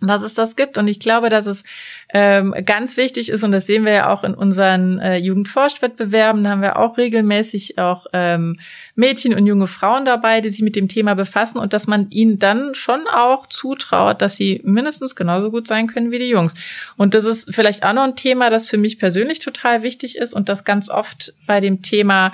[0.00, 0.78] dass es das gibt.
[0.78, 1.64] Und ich glaube, dass es
[2.12, 6.50] ähm, ganz wichtig ist, und das sehen wir ja auch in unseren äh, Jugendforschwettbewerben, da
[6.50, 8.58] haben wir auch regelmäßig auch ähm,
[8.94, 12.38] Mädchen und junge Frauen dabei, die sich mit dem Thema befassen und dass man ihnen
[12.38, 16.54] dann schon auch zutraut, dass sie mindestens genauso gut sein können wie die Jungs.
[16.96, 20.32] Und das ist vielleicht auch noch ein Thema, das für mich persönlich total wichtig ist
[20.32, 22.32] und das ganz oft bei dem Thema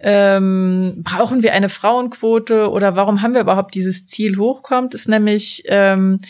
[0.00, 5.64] ähm, brauchen wir eine Frauenquote oder warum haben wir überhaupt dieses Ziel hochkommt, ist nämlich
[5.66, 6.20] ähm,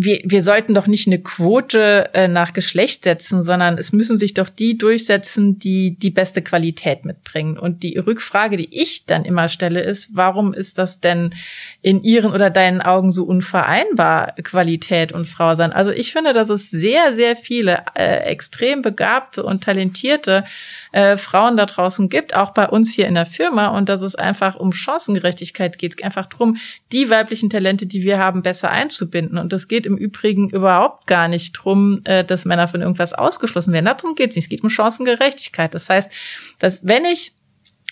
[0.00, 4.32] wir, wir sollten doch nicht eine Quote äh, nach Geschlecht setzen, sondern es müssen sich
[4.32, 7.58] doch die durchsetzen, die die beste Qualität mitbringen.
[7.58, 11.34] Und die Rückfrage, die ich dann immer stelle, ist, warum ist das denn
[11.82, 15.72] in Ihren oder deinen Augen so unvereinbar, Qualität und Frau sein?
[15.72, 20.44] Also ich finde, dass es sehr, sehr viele äh, extrem begabte und talentierte
[20.92, 24.14] äh, Frauen da draußen gibt, auch bei uns hier in der Firma und dass es
[24.14, 25.92] einfach um Chancengerechtigkeit geht.
[25.92, 26.56] Es geht einfach drum,
[26.92, 29.38] die weiblichen Talente, die wir haben, besser einzubinden.
[29.38, 33.72] Und es geht im Übrigen überhaupt gar nicht drum, äh, dass Männer von irgendwas ausgeschlossen
[33.72, 33.86] werden.
[33.86, 34.44] Darum geht es nicht.
[34.44, 35.74] Es geht um Chancengerechtigkeit.
[35.74, 36.10] Das heißt,
[36.58, 37.32] dass wenn ich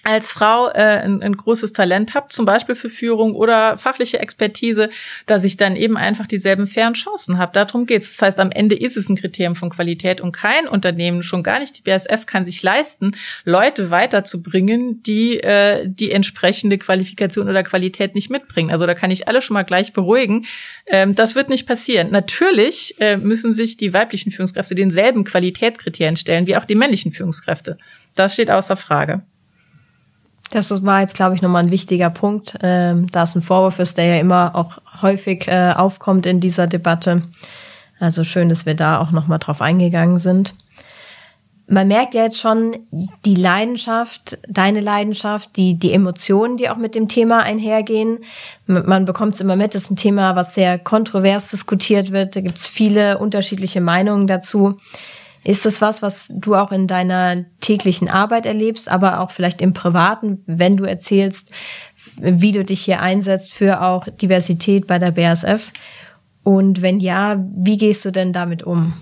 [0.07, 4.89] als Frau äh, ein, ein großes Talent habe, zum Beispiel für Führung oder fachliche Expertise,
[5.27, 7.53] dass ich dann eben einfach dieselben fairen Chancen habe.
[7.53, 8.17] Darum geht's.
[8.17, 11.59] Das heißt, am Ende ist es ein Kriterium von Qualität und kein Unternehmen, schon gar
[11.59, 18.15] nicht die BSF, kann sich leisten, Leute weiterzubringen, die äh, die entsprechende Qualifikation oder Qualität
[18.15, 18.71] nicht mitbringen.
[18.71, 20.47] Also da kann ich alle schon mal gleich beruhigen.
[20.87, 22.13] Ähm, das wird nicht passieren.
[22.13, 27.77] Natürlich äh, müssen sich die weiblichen Führungskräfte denselben Qualitätskriterien stellen wie auch die männlichen Führungskräfte.
[28.15, 29.23] Das steht außer Frage.
[30.51, 33.99] Das war jetzt, glaube ich, nochmal ein wichtiger Punkt, ähm, da es ein Vorwurf ist,
[33.99, 37.23] der ja immer auch häufig äh, aufkommt in dieser Debatte.
[37.99, 40.55] Also schön, dass wir da auch nochmal drauf eingegangen sind.
[41.69, 42.77] Man merkt ja jetzt schon
[43.25, 48.21] die Leidenschaft, deine Leidenschaft, die, die Emotionen, die auch mit dem Thema einhergehen.
[48.67, 52.37] Man bekommt es immer mit, das ist ein Thema, was sehr kontrovers diskutiert wird.
[52.37, 54.79] Da gibt es viele unterschiedliche Meinungen dazu.
[55.47, 59.75] Ist das was, was du auch in deiner täglichen Arbeit erlebst, aber auch vielleicht im
[59.75, 61.53] Privaten, wenn du erzählst,
[62.17, 65.71] wie du dich hier einsetzt für auch Diversität bei der BASF?
[66.43, 68.95] Und wenn ja, wie gehst du denn damit um?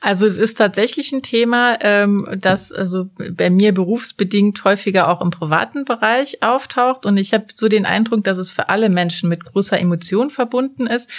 [0.00, 5.30] Also es ist tatsächlich ein Thema, ähm, das also bei mir berufsbedingt häufiger auch im
[5.30, 7.06] privaten Bereich auftaucht.
[7.06, 10.86] Und ich habe so den Eindruck, dass es für alle Menschen mit großer Emotion verbunden
[10.86, 11.10] ist.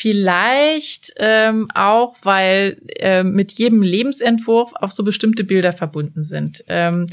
[0.00, 6.64] Vielleicht ähm, auch, weil äh, mit jedem Lebensentwurf auch so bestimmte Bilder verbunden sind.
[6.68, 7.04] Ähm,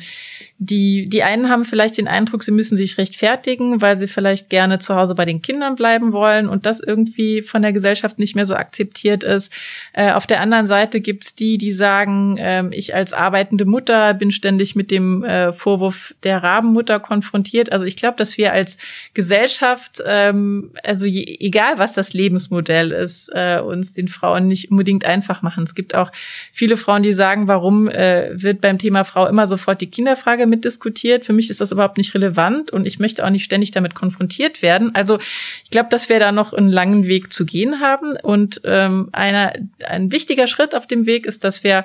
[0.59, 4.79] die, die einen haben vielleicht den Eindruck, sie müssen sich rechtfertigen, weil sie vielleicht gerne
[4.79, 8.45] zu Hause bei den Kindern bleiben wollen und das irgendwie von der Gesellschaft nicht mehr
[8.45, 9.51] so akzeptiert ist.
[9.91, 14.31] Äh, auf der anderen Seite gibt's die, die sagen, äh, ich als arbeitende Mutter bin
[14.31, 17.73] ständig mit dem äh, Vorwurf der Rabenmutter konfrontiert.
[17.73, 18.77] Also ich glaube, dass wir als
[19.13, 25.05] Gesellschaft, ähm, also je, egal was das Lebensmodell ist, äh, uns den Frauen nicht unbedingt
[25.05, 25.63] einfach machen.
[25.63, 26.11] Es gibt auch
[26.51, 31.25] viele Frauen, die sagen, warum äh, wird beim Thema Frau immer sofort die Kinderfrage mitdiskutiert.
[31.25, 34.61] Für mich ist das überhaupt nicht relevant und ich möchte auch nicht ständig damit konfrontiert
[34.61, 34.93] werden.
[34.95, 35.17] Also
[35.63, 38.13] ich glaube, dass wir da noch einen langen Weg zu gehen haben.
[38.21, 39.53] Und ähm, einer,
[39.85, 41.83] ein wichtiger Schritt auf dem Weg ist, dass wir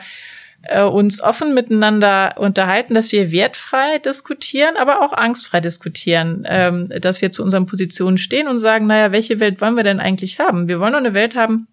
[0.63, 7.21] äh, uns offen miteinander unterhalten, dass wir wertfrei diskutieren, aber auch angstfrei diskutieren, ähm, dass
[7.21, 10.69] wir zu unseren Positionen stehen und sagen, naja, welche Welt wollen wir denn eigentlich haben?
[10.69, 11.69] Wir wollen doch eine Welt haben,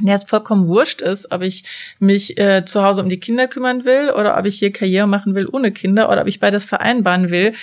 [0.00, 1.64] der es vollkommen wurscht ist, ob ich
[1.98, 5.34] mich äh, zu Hause um die Kinder kümmern will oder ob ich hier Karriere machen
[5.34, 7.54] will ohne Kinder oder ob ich beides vereinbaren will.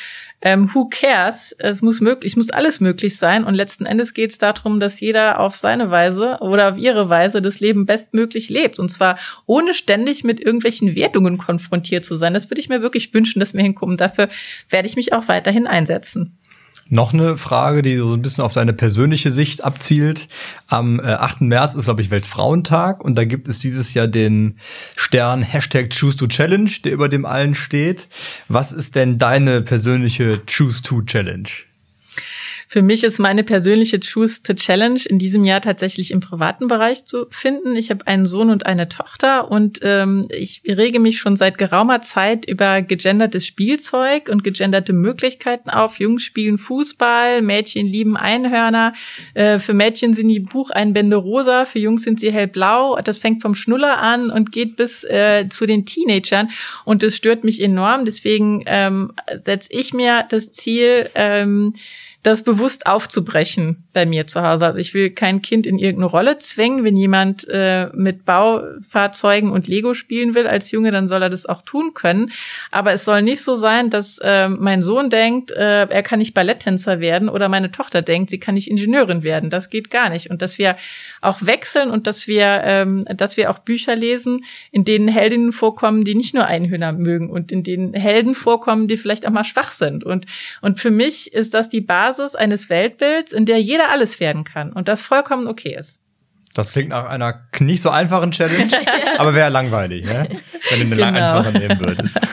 [0.44, 1.54] Ähm, who cares?
[1.60, 3.44] Es muss möglich, es muss alles möglich sein.
[3.44, 7.42] Und letzten Endes geht es darum, dass jeder auf seine Weise oder auf ihre Weise
[7.42, 8.80] das Leben bestmöglich lebt.
[8.80, 12.34] Und zwar ohne ständig mit irgendwelchen Wertungen konfrontiert zu sein.
[12.34, 13.98] Das würde ich mir wirklich wünschen, dass wir hinkommen.
[13.98, 14.30] Dafür
[14.70, 16.38] werde ich mich auch weiterhin einsetzen.
[16.94, 20.28] Noch eine Frage, die so ein bisschen auf deine persönliche Sicht abzielt.
[20.68, 21.40] Am äh, 8.
[21.40, 24.58] März ist, glaube ich, Weltfrauentag und da gibt es dieses Jahr den
[24.98, 28.10] Stern Hashtag Choose to Challenge, der über dem allen steht.
[28.50, 31.48] Was ist denn deine persönliche Choose to Challenge?
[32.74, 37.04] Für mich ist meine persönliche Choose to Challenge in diesem Jahr tatsächlich im privaten Bereich
[37.04, 37.76] zu finden.
[37.76, 42.00] Ich habe einen Sohn und eine Tochter und ähm, ich rege mich schon seit geraumer
[42.00, 46.00] Zeit über gegendertes Spielzeug und gegenderte Möglichkeiten auf.
[46.00, 48.94] Jungs spielen Fußball, Mädchen lieben Einhörner.
[49.34, 52.98] Äh, für Mädchen sind die Bucheinbände rosa, für Jungs sind sie hellblau.
[53.04, 56.48] Das fängt vom Schnuller an und geht bis äh, zu den Teenagern
[56.86, 58.06] und das stört mich enorm.
[58.06, 59.12] Deswegen ähm,
[59.44, 61.74] setze ich mir das Ziel, ähm,
[62.24, 64.66] das bewusst aufzubrechen bei mir zu Hause.
[64.66, 66.84] Also ich will kein Kind in irgendeine Rolle zwängen.
[66.84, 71.46] Wenn jemand äh, mit Baufahrzeugen und Lego spielen will als Junge, dann soll er das
[71.46, 72.32] auch tun können.
[72.72, 76.34] Aber es soll nicht so sein, dass äh, mein Sohn denkt, äh, er kann nicht
[76.34, 79.50] Balletttänzer werden oder meine Tochter denkt, sie kann nicht Ingenieurin werden.
[79.50, 80.30] Das geht gar nicht.
[80.30, 80.76] Und dass wir
[81.20, 86.04] auch wechseln und dass wir, ähm, dass wir auch Bücher lesen, in denen Heldinnen vorkommen,
[86.04, 89.72] die nicht nur Einhörner mögen und in denen Helden vorkommen, die vielleicht auch mal schwach
[89.72, 90.04] sind.
[90.04, 90.26] Und,
[90.62, 94.72] und für mich ist das die Basis eines Weltbilds, in der jeder alles werden kann
[94.72, 96.00] und das vollkommen okay ist.
[96.54, 98.72] Das klingt nach einer nicht so einfachen Challenge,
[99.18, 100.28] aber wäre langweilig, ne?
[100.70, 101.02] wenn du eine Genau.
[101.04, 102.20] lang einfache nehmen würdest.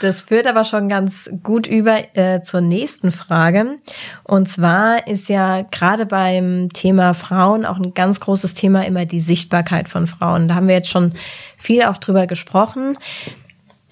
[0.00, 3.78] Das führt aber schon ganz gut über äh, zur nächsten Frage.
[4.22, 9.20] Und zwar ist ja gerade beim Thema Frauen auch ein ganz großes Thema immer die
[9.20, 10.46] Sichtbarkeit von Frauen.
[10.46, 11.14] Da haben wir jetzt schon
[11.56, 12.98] viel auch drüber gesprochen.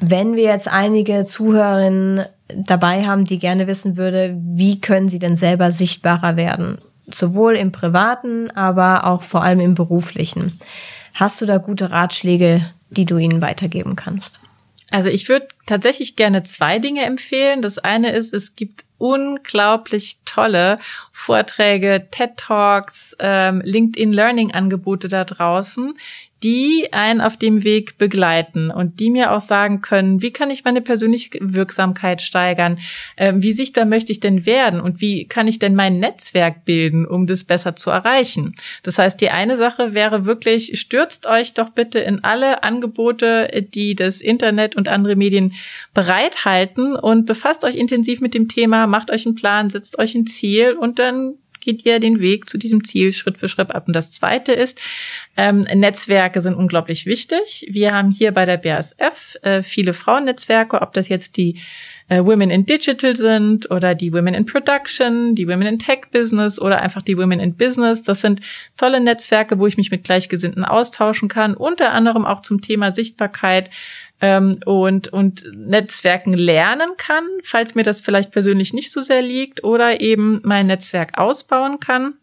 [0.05, 5.37] Wenn wir jetzt einige Zuhörerinnen dabei haben, die gerne wissen würde, wie können sie denn
[5.37, 6.79] selber sichtbarer werden?
[7.07, 10.59] Sowohl im privaten, aber auch vor allem im beruflichen.
[11.15, 14.41] Hast du da gute Ratschläge, die du ihnen weitergeben kannst?
[14.91, 17.63] Also ich würde tatsächlich gerne zwei Dinge empfehlen.
[17.63, 20.79] Das eine ist, es gibt unglaublich tolle
[21.13, 25.95] Vorträge, TED Talks, ähm, LinkedIn Learning Angebote da draußen,
[26.43, 30.65] die einen auf dem Weg begleiten und die mir auch sagen können, wie kann ich
[30.65, 32.79] meine persönliche Wirksamkeit steigern,
[33.17, 37.07] ähm, wie sichtbar möchte ich denn werden und wie kann ich denn mein Netzwerk bilden,
[37.07, 38.55] um das besser zu erreichen.
[38.83, 43.95] Das heißt, die eine Sache wäre wirklich, stürzt euch doch bitte in alle Angebote, die
[43.95, 45.53] das Internet und andere Medien
[45.95, 50.27] bereithalten und befasst euch intensiv mit dem Thema, macht euch einen Plan, setzt euch ein
[50.27, 53.85] Ziel und dann geht ihr den Weg zu diesem Ziel Schritt für Schritt ab.
[53.87, 54.81] Und das Zweite ist,
[55.37, 57.67] ähm, Netzwerke sind unglaublich wichtig.
[57.71, 61.61] Wir haben hier bei der BASF äh, viele Frauennetzwerke, ob das jetzt die
[62.09, 66.61] äh, Women in Digital sind oder die Women in Production, die Women in Tech Business
[66.61, 68.03] oder einfach die Women in Business.
[68.03, 68.41] Das sind
[68.77, 73.71] tolle Netzwerke, wo ich mich mit Gleichgesinnten austauschen kann, unter anderem auch zum Thema Sichtbarkeit
[74.23, 79.65] ähm, und, und Netzwerken lernen kann, falls mir das vielleicht persönlich nicht so sehr liegt
[79.65, 82.15] oder eben mein Netzwerk ausbauen kann.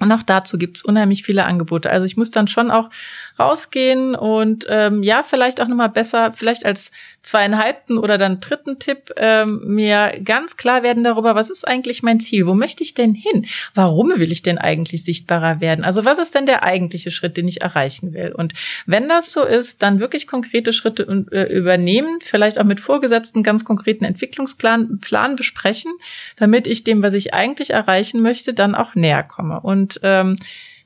[0.00, 1.88] Und auch dazu gibt's unheimlich viele Angebote.
[1.88, 2.90] Also ich muss dann schon auch
[3.38, 6.90] rausgehen und ähm, ja, vielleicht auch nochmal besser, vielleicht als
[7.24, 12.20] zweieinhalbten oder dann dritten Tipp, ähm, mir ganz klar werden darüber, was ist eigentlich mein
[12.20, 12.46] Ziel?
[12.46, 13.46] Wo möchte ich denn hin?
[13.74, 15.84] Warum will ich denn eigentlich sichtbarer werden?
[15.84, 18.32] Also was ist denn der eigentliche Schritt, den ich erreichen will?
[18.32, 18.52] Und
[18.86, 21.02] wenn das so ist, dann wirklich konkrete Schritte
[21.32, 25.92] äh, übernehmen, vielleicht auch mit Vorgesetzten ganz konkreten Entwicklungsplan Plan besprechen,
[26.36, 29.60] damit ich dem, was ich eigentlich erreichen möchte, dann auch näher komme.
[29.60, 30.36] Und ähm,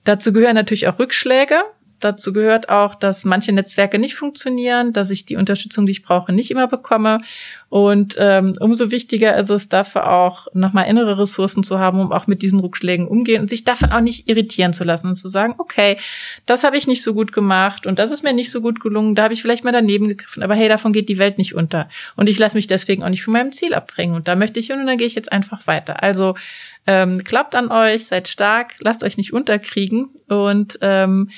[0.05, 1.57] dazu gehören natürlich auch Rückschläge.
[2.01, 6.33] Dazu gehört auch, dass manche Netzwerke nicht funktionieren, dass ich die Unterstützung, die ich brauche,
[6.33, 7.21] nicht immer bekomme.
[7.71, 12.27] Und ähm, umso wichtiger ist es dafür auch, nochmal innere Ressourcen zu haben, um auch
[12.27, 15.55] mit diesen Rückschlägen umgehen und sich davon auch nicht irritieren zu lassen und zu sagen,
[15.59, 15.99] okay,
[16.47, 19.15] das habe ich nicht so gut gemacht und das ist mir nicht so gut gelungen,
[19.15, 21.91] da habe ich vielleicht mal daneben gegriffen, aber hey, davon geht die Welt nicht unter.
[22.17, 24.15] Und ich lasse mich deswegen auch nicht von meinem Ziel abbringen.
[24.15, 26.03] Und da möchte ich hin und dann gehe ich jetzt einfach weiter.
[26.03, 26.37] Also
[26.87, 31.31] ähm, klappt an euch, seid stark, lasst euch nicht unterkriegen und ähm,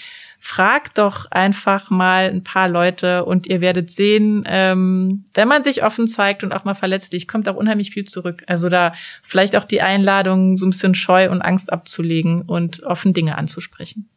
[0.43, 5.85] fragt doch einfach mal ein paar Leute und ihr werdet sehen, ähm, wenn man sich
[5.85, 8.43] offen zeigt und auch mal verletzlich, kommt auch unheimlich viel zurück.
[8.47, 13.13] Also da vielleicht auch die Einladung, so ein bisschen Scheu und Angst abzulegen und offen
[13.13, 14.09] Dinge anzusprechen.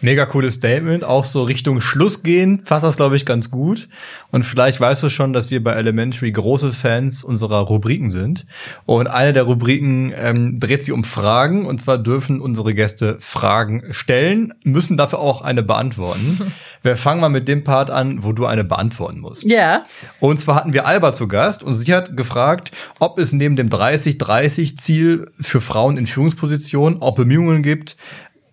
[0.00, 3.88] Mega cooles Statement, auch so Richtung Schluss gehen, fasst das, glaube ich, ganz gut.
[4.30, 8.46] Und vielleicht weißt du schon, dass wir bei Elementary große Fans unserer Rubriken sind.
[8.86, 11.66] Und eine der Rubriken ähm, dreht sich um Fragen.
[11.66, 16.52] Und zwar dürfen unsere Gäste Fragen stellen, müssen dafür auch eine beantworten.
[16.82, 19.44] wir fangen mal mit dem Part an, wo du eine beantworten musst.
[19.44, 19.82] Ja.
[20.20, 22.70] Und zwar hatten wir Alba zu Gast und sie hat gefragt,
[23.00, 27.96] ob es neben dem 30-30-Ziel für Frauen in Führungspositionen auch Bemühungen gibt,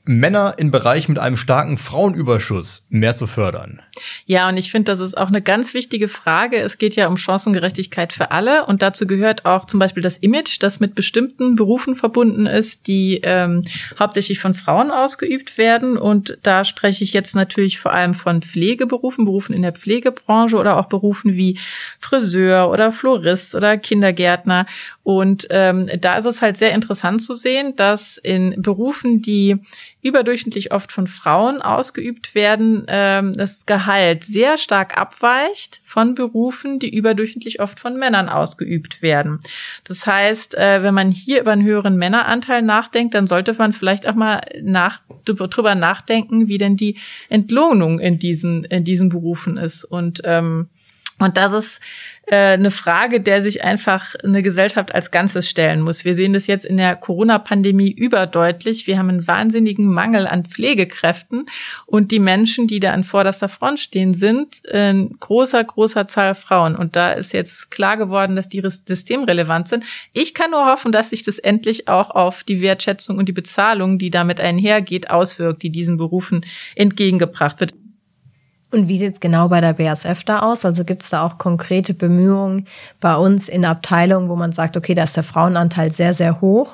[0.06, 3.82] Männer in Bereichen mit einem starken Frauenüberschuss mehr zu fördern.
[4.26, 6.58] Ja, und ich finde, das ist auch eine ganz wichtige Frage.
[6.58, 10.58] Es geht ja um Chancengerechtigkeit für alle und dazu gehört auch zum Beispiel das Image,
[10.62, 13.64] das mit bestimmten Berufen verbunden ist, die ähm,
[14.00, 15.98] hauptsächlich von Frauen ausgeübt werden.
[15.98, 20.78] Und da spreche ich jetzt natürlich vor allem von Pflegeberufen, Berufen in der Pflegebranche oder
[20.78, 21.58] auch Berufen wie
[22.00, 24.68] Friseur oder Florist oder Kindergärtner.
[25.06, 29.58] Und ähm, da ist es halt sehr interessant zu sehen, dass in Berufen, die
[30.02, 36.92] überdurchschnittlich oft von Frauen ausgeübt werden, ähm, das Gehalt sehr stark abweicht von Berufen, die
[36.92, 39.42] überdurchschnittlich oft von Männern ausgeübt werden.
[39.84, 44.08] Das heißt, äh, wenn man hier über einen höheren Männeranteil nachdenkt, dann sollte man vielleicht
[44.08, 46.98] auch mal nach, drüber nachdenken, wie denn die
[47.30, 49.84] Entlohnung in diesen, in diesen Berufen ist.
[49.84, 50.68] Und ähm,
[51.18, 51.82] und das ist
[52.28, 56.06] äh, eine Frage, der sich einfach eine Gesellschaft als Ganzes stellen muss.
[56.06, 58.88] Wir sehen das jetzt in der Corona-Pandemie überdeutlich.
[58.88, 61.46] Wir haben einen wahnsinnigen Mangel an Pflegekräften
[61.86, 66.76] und die Menschen, die da an vorderster Front stehen, sind in großer, großer Zahl Frauen.
[66.76, 69.84] Und da ist jetzt klar geworden, dass die systemrelevant sind.
[70.14, 73.98] Ich kann nur hoffen, dass sich das endlich auch auf die Wertschätzung und die Bezahlung,
[74.00, 76.46] die damit einhergeht, auswirkt, die diesen Berufen
[76.76, 77.74] entgegengebracht wird.
[78.72, 80.66] Und wie sieht's genau bei der BASF da aus?
[80.66, 82.68] Also gibt's da auch konkrete Bemühungen
[83.00, 86.70] bei uns in Abteilungen, wo man sagt, okay, da ist der Frauenanteil sehr, sehr hoch.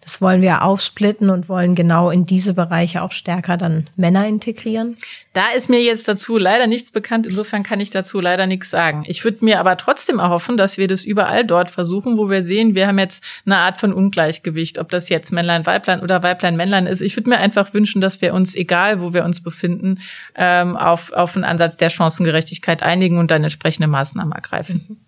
[0.00, 4.96] Das wollen wir aufsplitten und wollen genau in diese Bereiche auch stärker dann Männer integrieren.
[5.32, 7.26] Da ist mir jetzt dazu leider nichts bekannt.
[7.26, 9.04] Insofern kann ich dazu leider nichts sagen.
[9.06, 12.74] Ich würde mir aber trotzdem erhoffen, dass wir das überall dort versuchen, wo wir sehen,
[12.74, 16.86] wir haben jetzt eine Art von Ungleichgewicht, ob das jetzt Männlein, Weiblein oder Weiblein, Männlein
[16.86, 17.00] ist.
[17.00, 20.00] Ich würde mir einfach wünschen, dass wir uns, egal wo wir uns befinden,
[20.34, 24.98] ähm, auf, auf einen Ansatz der Chancengerechtigkeit einigen und dann entsprechende Maßnahmen ergreifen.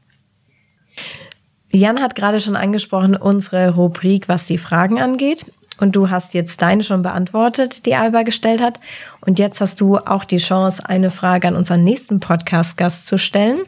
[1.75, 5.47] Jan hat gerade schon angesprochen, unsere Rubrik, was die Fragen angeht.
[5.79, 8.79] Und du hast jetzt deine schon beantwortet, die Alba gestellt hat.
[9.21, 13.63] Und jetzt hast du auch die Chance, eine Frage an unseren nächsten Podcast-Gast zu stellen.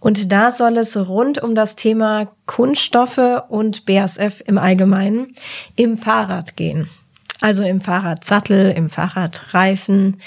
[0.00, 5.28] Und da soll es rund um das Thema Kunststoffe und BASF im Allgemeinen
[5.76, 6.90] im Fahrrad gehen.
[7.40, 10.18] Also im Fahrradsattel, im Fahrradreifen.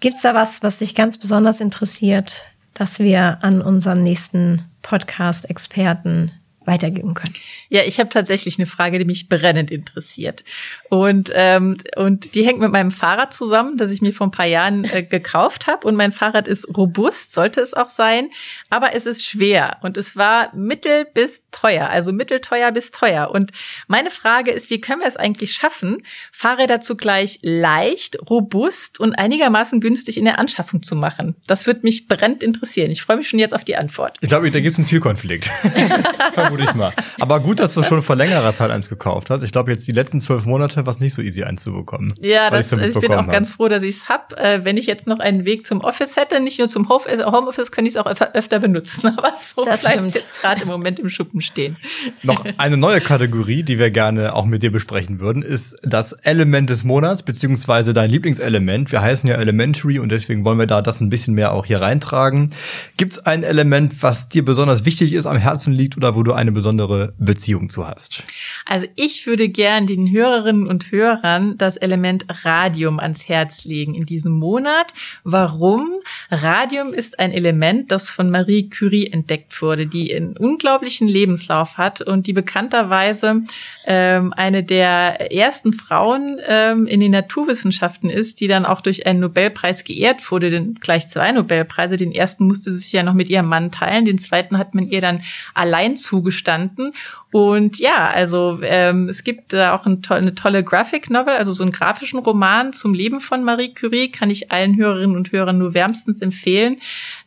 [0.00, 2.44] Gibt's da was, was dich ganz besonders interessiert,
[2.74, 6.32] dass wir an unseren nächsten Podcast-Experten
[6.70, 7.34] weitergeben können.
[7.68, 10.44] Ja, ich habe tatsächlich eine Frage, die mich brennend interessiert.
[10.88, 14.46] Und, ähm, und die hängt mit meinem Fahrrad zusammen, das ich mir vor ein paar
[14.46, 15.86] Jahren äh, gekauft habe.
[15.86, 18.30] Und mein Fahrrad ist robust, sollte es auch sein,
[18.70, 19.78] aber es ist schwer.
[19.82, 23.30] Und es war mittel bis teuer, also mittelteuer bis teuer.
[23.30, 23.50] Und
[23.88, 26.02] meine Frage ist, wie können wir es eigentlich schaffen,
[26.32, 31.34] Fahrräder zugleich leicht, robust und einigermaßen günstig in der Anschaffung zu machen?
[31.46, 32.90] Das wird mich brennend interessieren.
[32.90, 34.16] Ich freue mich schon jetzt auf die Antwort.
[34.20, 35.50] Ich glaube, da gibt es einen Zielkonflikt.
[36.62, 36.92] Ich mal.
[37.20, 39.42] Aber gut, dass du schon vor längerer Zeit eins gekauft hast.
[39.42, 42.14] Ich glaube, jetzt die letzten zwölf Monate war es nicht so easy, eins zu bekommen.
[42.20, 43.30] Ja, das, ich, ich bin auch hab.
[43.30, 44.38] ganz froh, dass ich es hab.
[44.38, 47.88] Äh, wenn ich jetzt noch einen Weg zum Office hätte, nicht nur zum Homeoffice, könnte
[47.88, 49.06] ich es auch öfter benutzen.
[49.16, 50.14] Aber so das bleibt stimmt.
[50.14, 51.76] jetzt gerade im Moment im Schuppen stehen.
[52.22, 56.70] Noch eine neue Kategorie, die wir gerne auch mit dir besprechen würden, ist das Element
[56.70, 58.92] des Monats, beziehungsweise dein Lieblingselement.
[58.92, 61.80] Wir heißen ja Elementary und deswegen wollen wir da das ein bisschen mehr auch hier
[61.80, 62.52] reintragen.
[62.96, 66.32] Gibt es ein Element, was dir besonders wichtig ist, am Herzen liegt oder wo du
[66.40, 68.22] eine besondere Beziehung zu hast?
[68.64, 74.06] Also ich würde gern den Hörerinnen und Hörern das Element Radium ans Herz legen in
[74.06, 74.92] diesem Monat.
[75.22, 75.90] Warum?
[76.30, 82.00] Radium ist ein Element, das von Marie Curie entdeckt wurde, die einen unglaublichen Lebenslauf hat
[82.00, 83.42] und die bekannterweise
[83.84, 89.20] ähm, eine der ersten Frauen ähm, in den Naturwissenschaften ist, die dann auch durch einen
[89.20, 91.96] Nobelpreis geehrt wurde, denn gleich zwei Nobelpreise.
[91.96, 94.88] Den ersten musste sie sich ja noch mit ihrem Mann teilen, den zweiten hat man
[94.88, 95.22] ihr dann
[95.54, 95.96] allein
[96.30, 96.92] zugestanden.
[97.32, 101.52] Und ja, also ähm, es gibt da auch ein to eine tolle Graphic Novel, also
[101.52, 105.58] so einen grafischen Roman zum Leben von Marie Curie, kann ich allen Hörerinnen und Hörern
[105.58, 106.78] nur wärmstens empfehlen.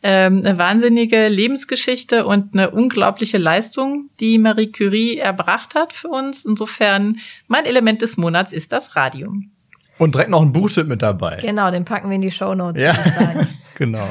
[0.02, 6.44] Ähm, eine wahnsinnige Lebensgeschichte und eine unglaubliche Leistung, die Marie Curie erbracht hat für uns.
[6.44, 9.50] Insofern mein Element des Monats ist das Radium.
[9.96, 11.38] Und direkt noch ein Buchtipp mit dabei.
[11.40, 12.82] Genau, den packen wir in die Show Notes.
[12.82, 12.94] Ja,
[13.76, 14.06] genau.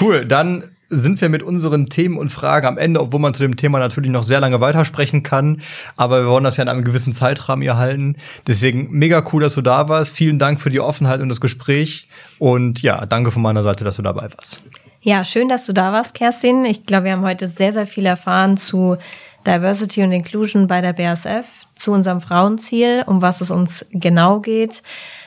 [0.00, 3.56] Cool, dann sind wir mit unseren Themen und Fragen am Ende, obwohl man zu dem
[3.56, 5.60] Thema natürlich noch sehr lange weitersprechen kann.
[5.96, 8.16] Aber wir wollen das ja in einem gewissen Zeitrahmen hier halten.
[8.46, 10.12] Deswegen mega cool, dass du da warst.
[10.12, 12.08] Vielen Dank für die Offenheit und das Gespräch.
[12.38, 14.62] Und ja, danke von meiner Seite, dass du dabei warst.
[15.00, 16.64] Ja, schön, dass du da warst, Kerstin.
[16.64, 18.96] Ich glaube, wir haben heute sehr, sehr viel erfahren zu
[19.46, 24.82] Diversity und Inclusion bei der BASF, zu unserem Frauenziel, um was es uns genau geht.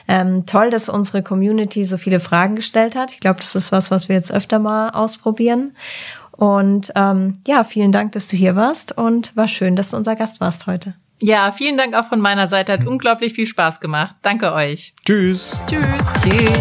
[0.08, 3.14] Ähm, toll, dass unsere Community so viele Fragen gestellt hat.
[3.14, 5.76] Ich glaube, das ist was, was wir jetzt öfter mal ausprobieren.
[6.32, 10.16] Und ähm, ja, vielen Dank, dass du hier warst und war schön, dass du unser
[10.16, 10.96] Gast warst heute.
[11.20, 12.74] Ja, vielen Dank auch von meiner Seite.
[12.74, 14.16] Hat unglaublich viel Spaß gemacht.
[14.24, 14.96] Danke euch.
[15.06, 15.60] Tschüss.
[15.68, 16.08] Tschüss.
[16.24, 16.60] Tschüss.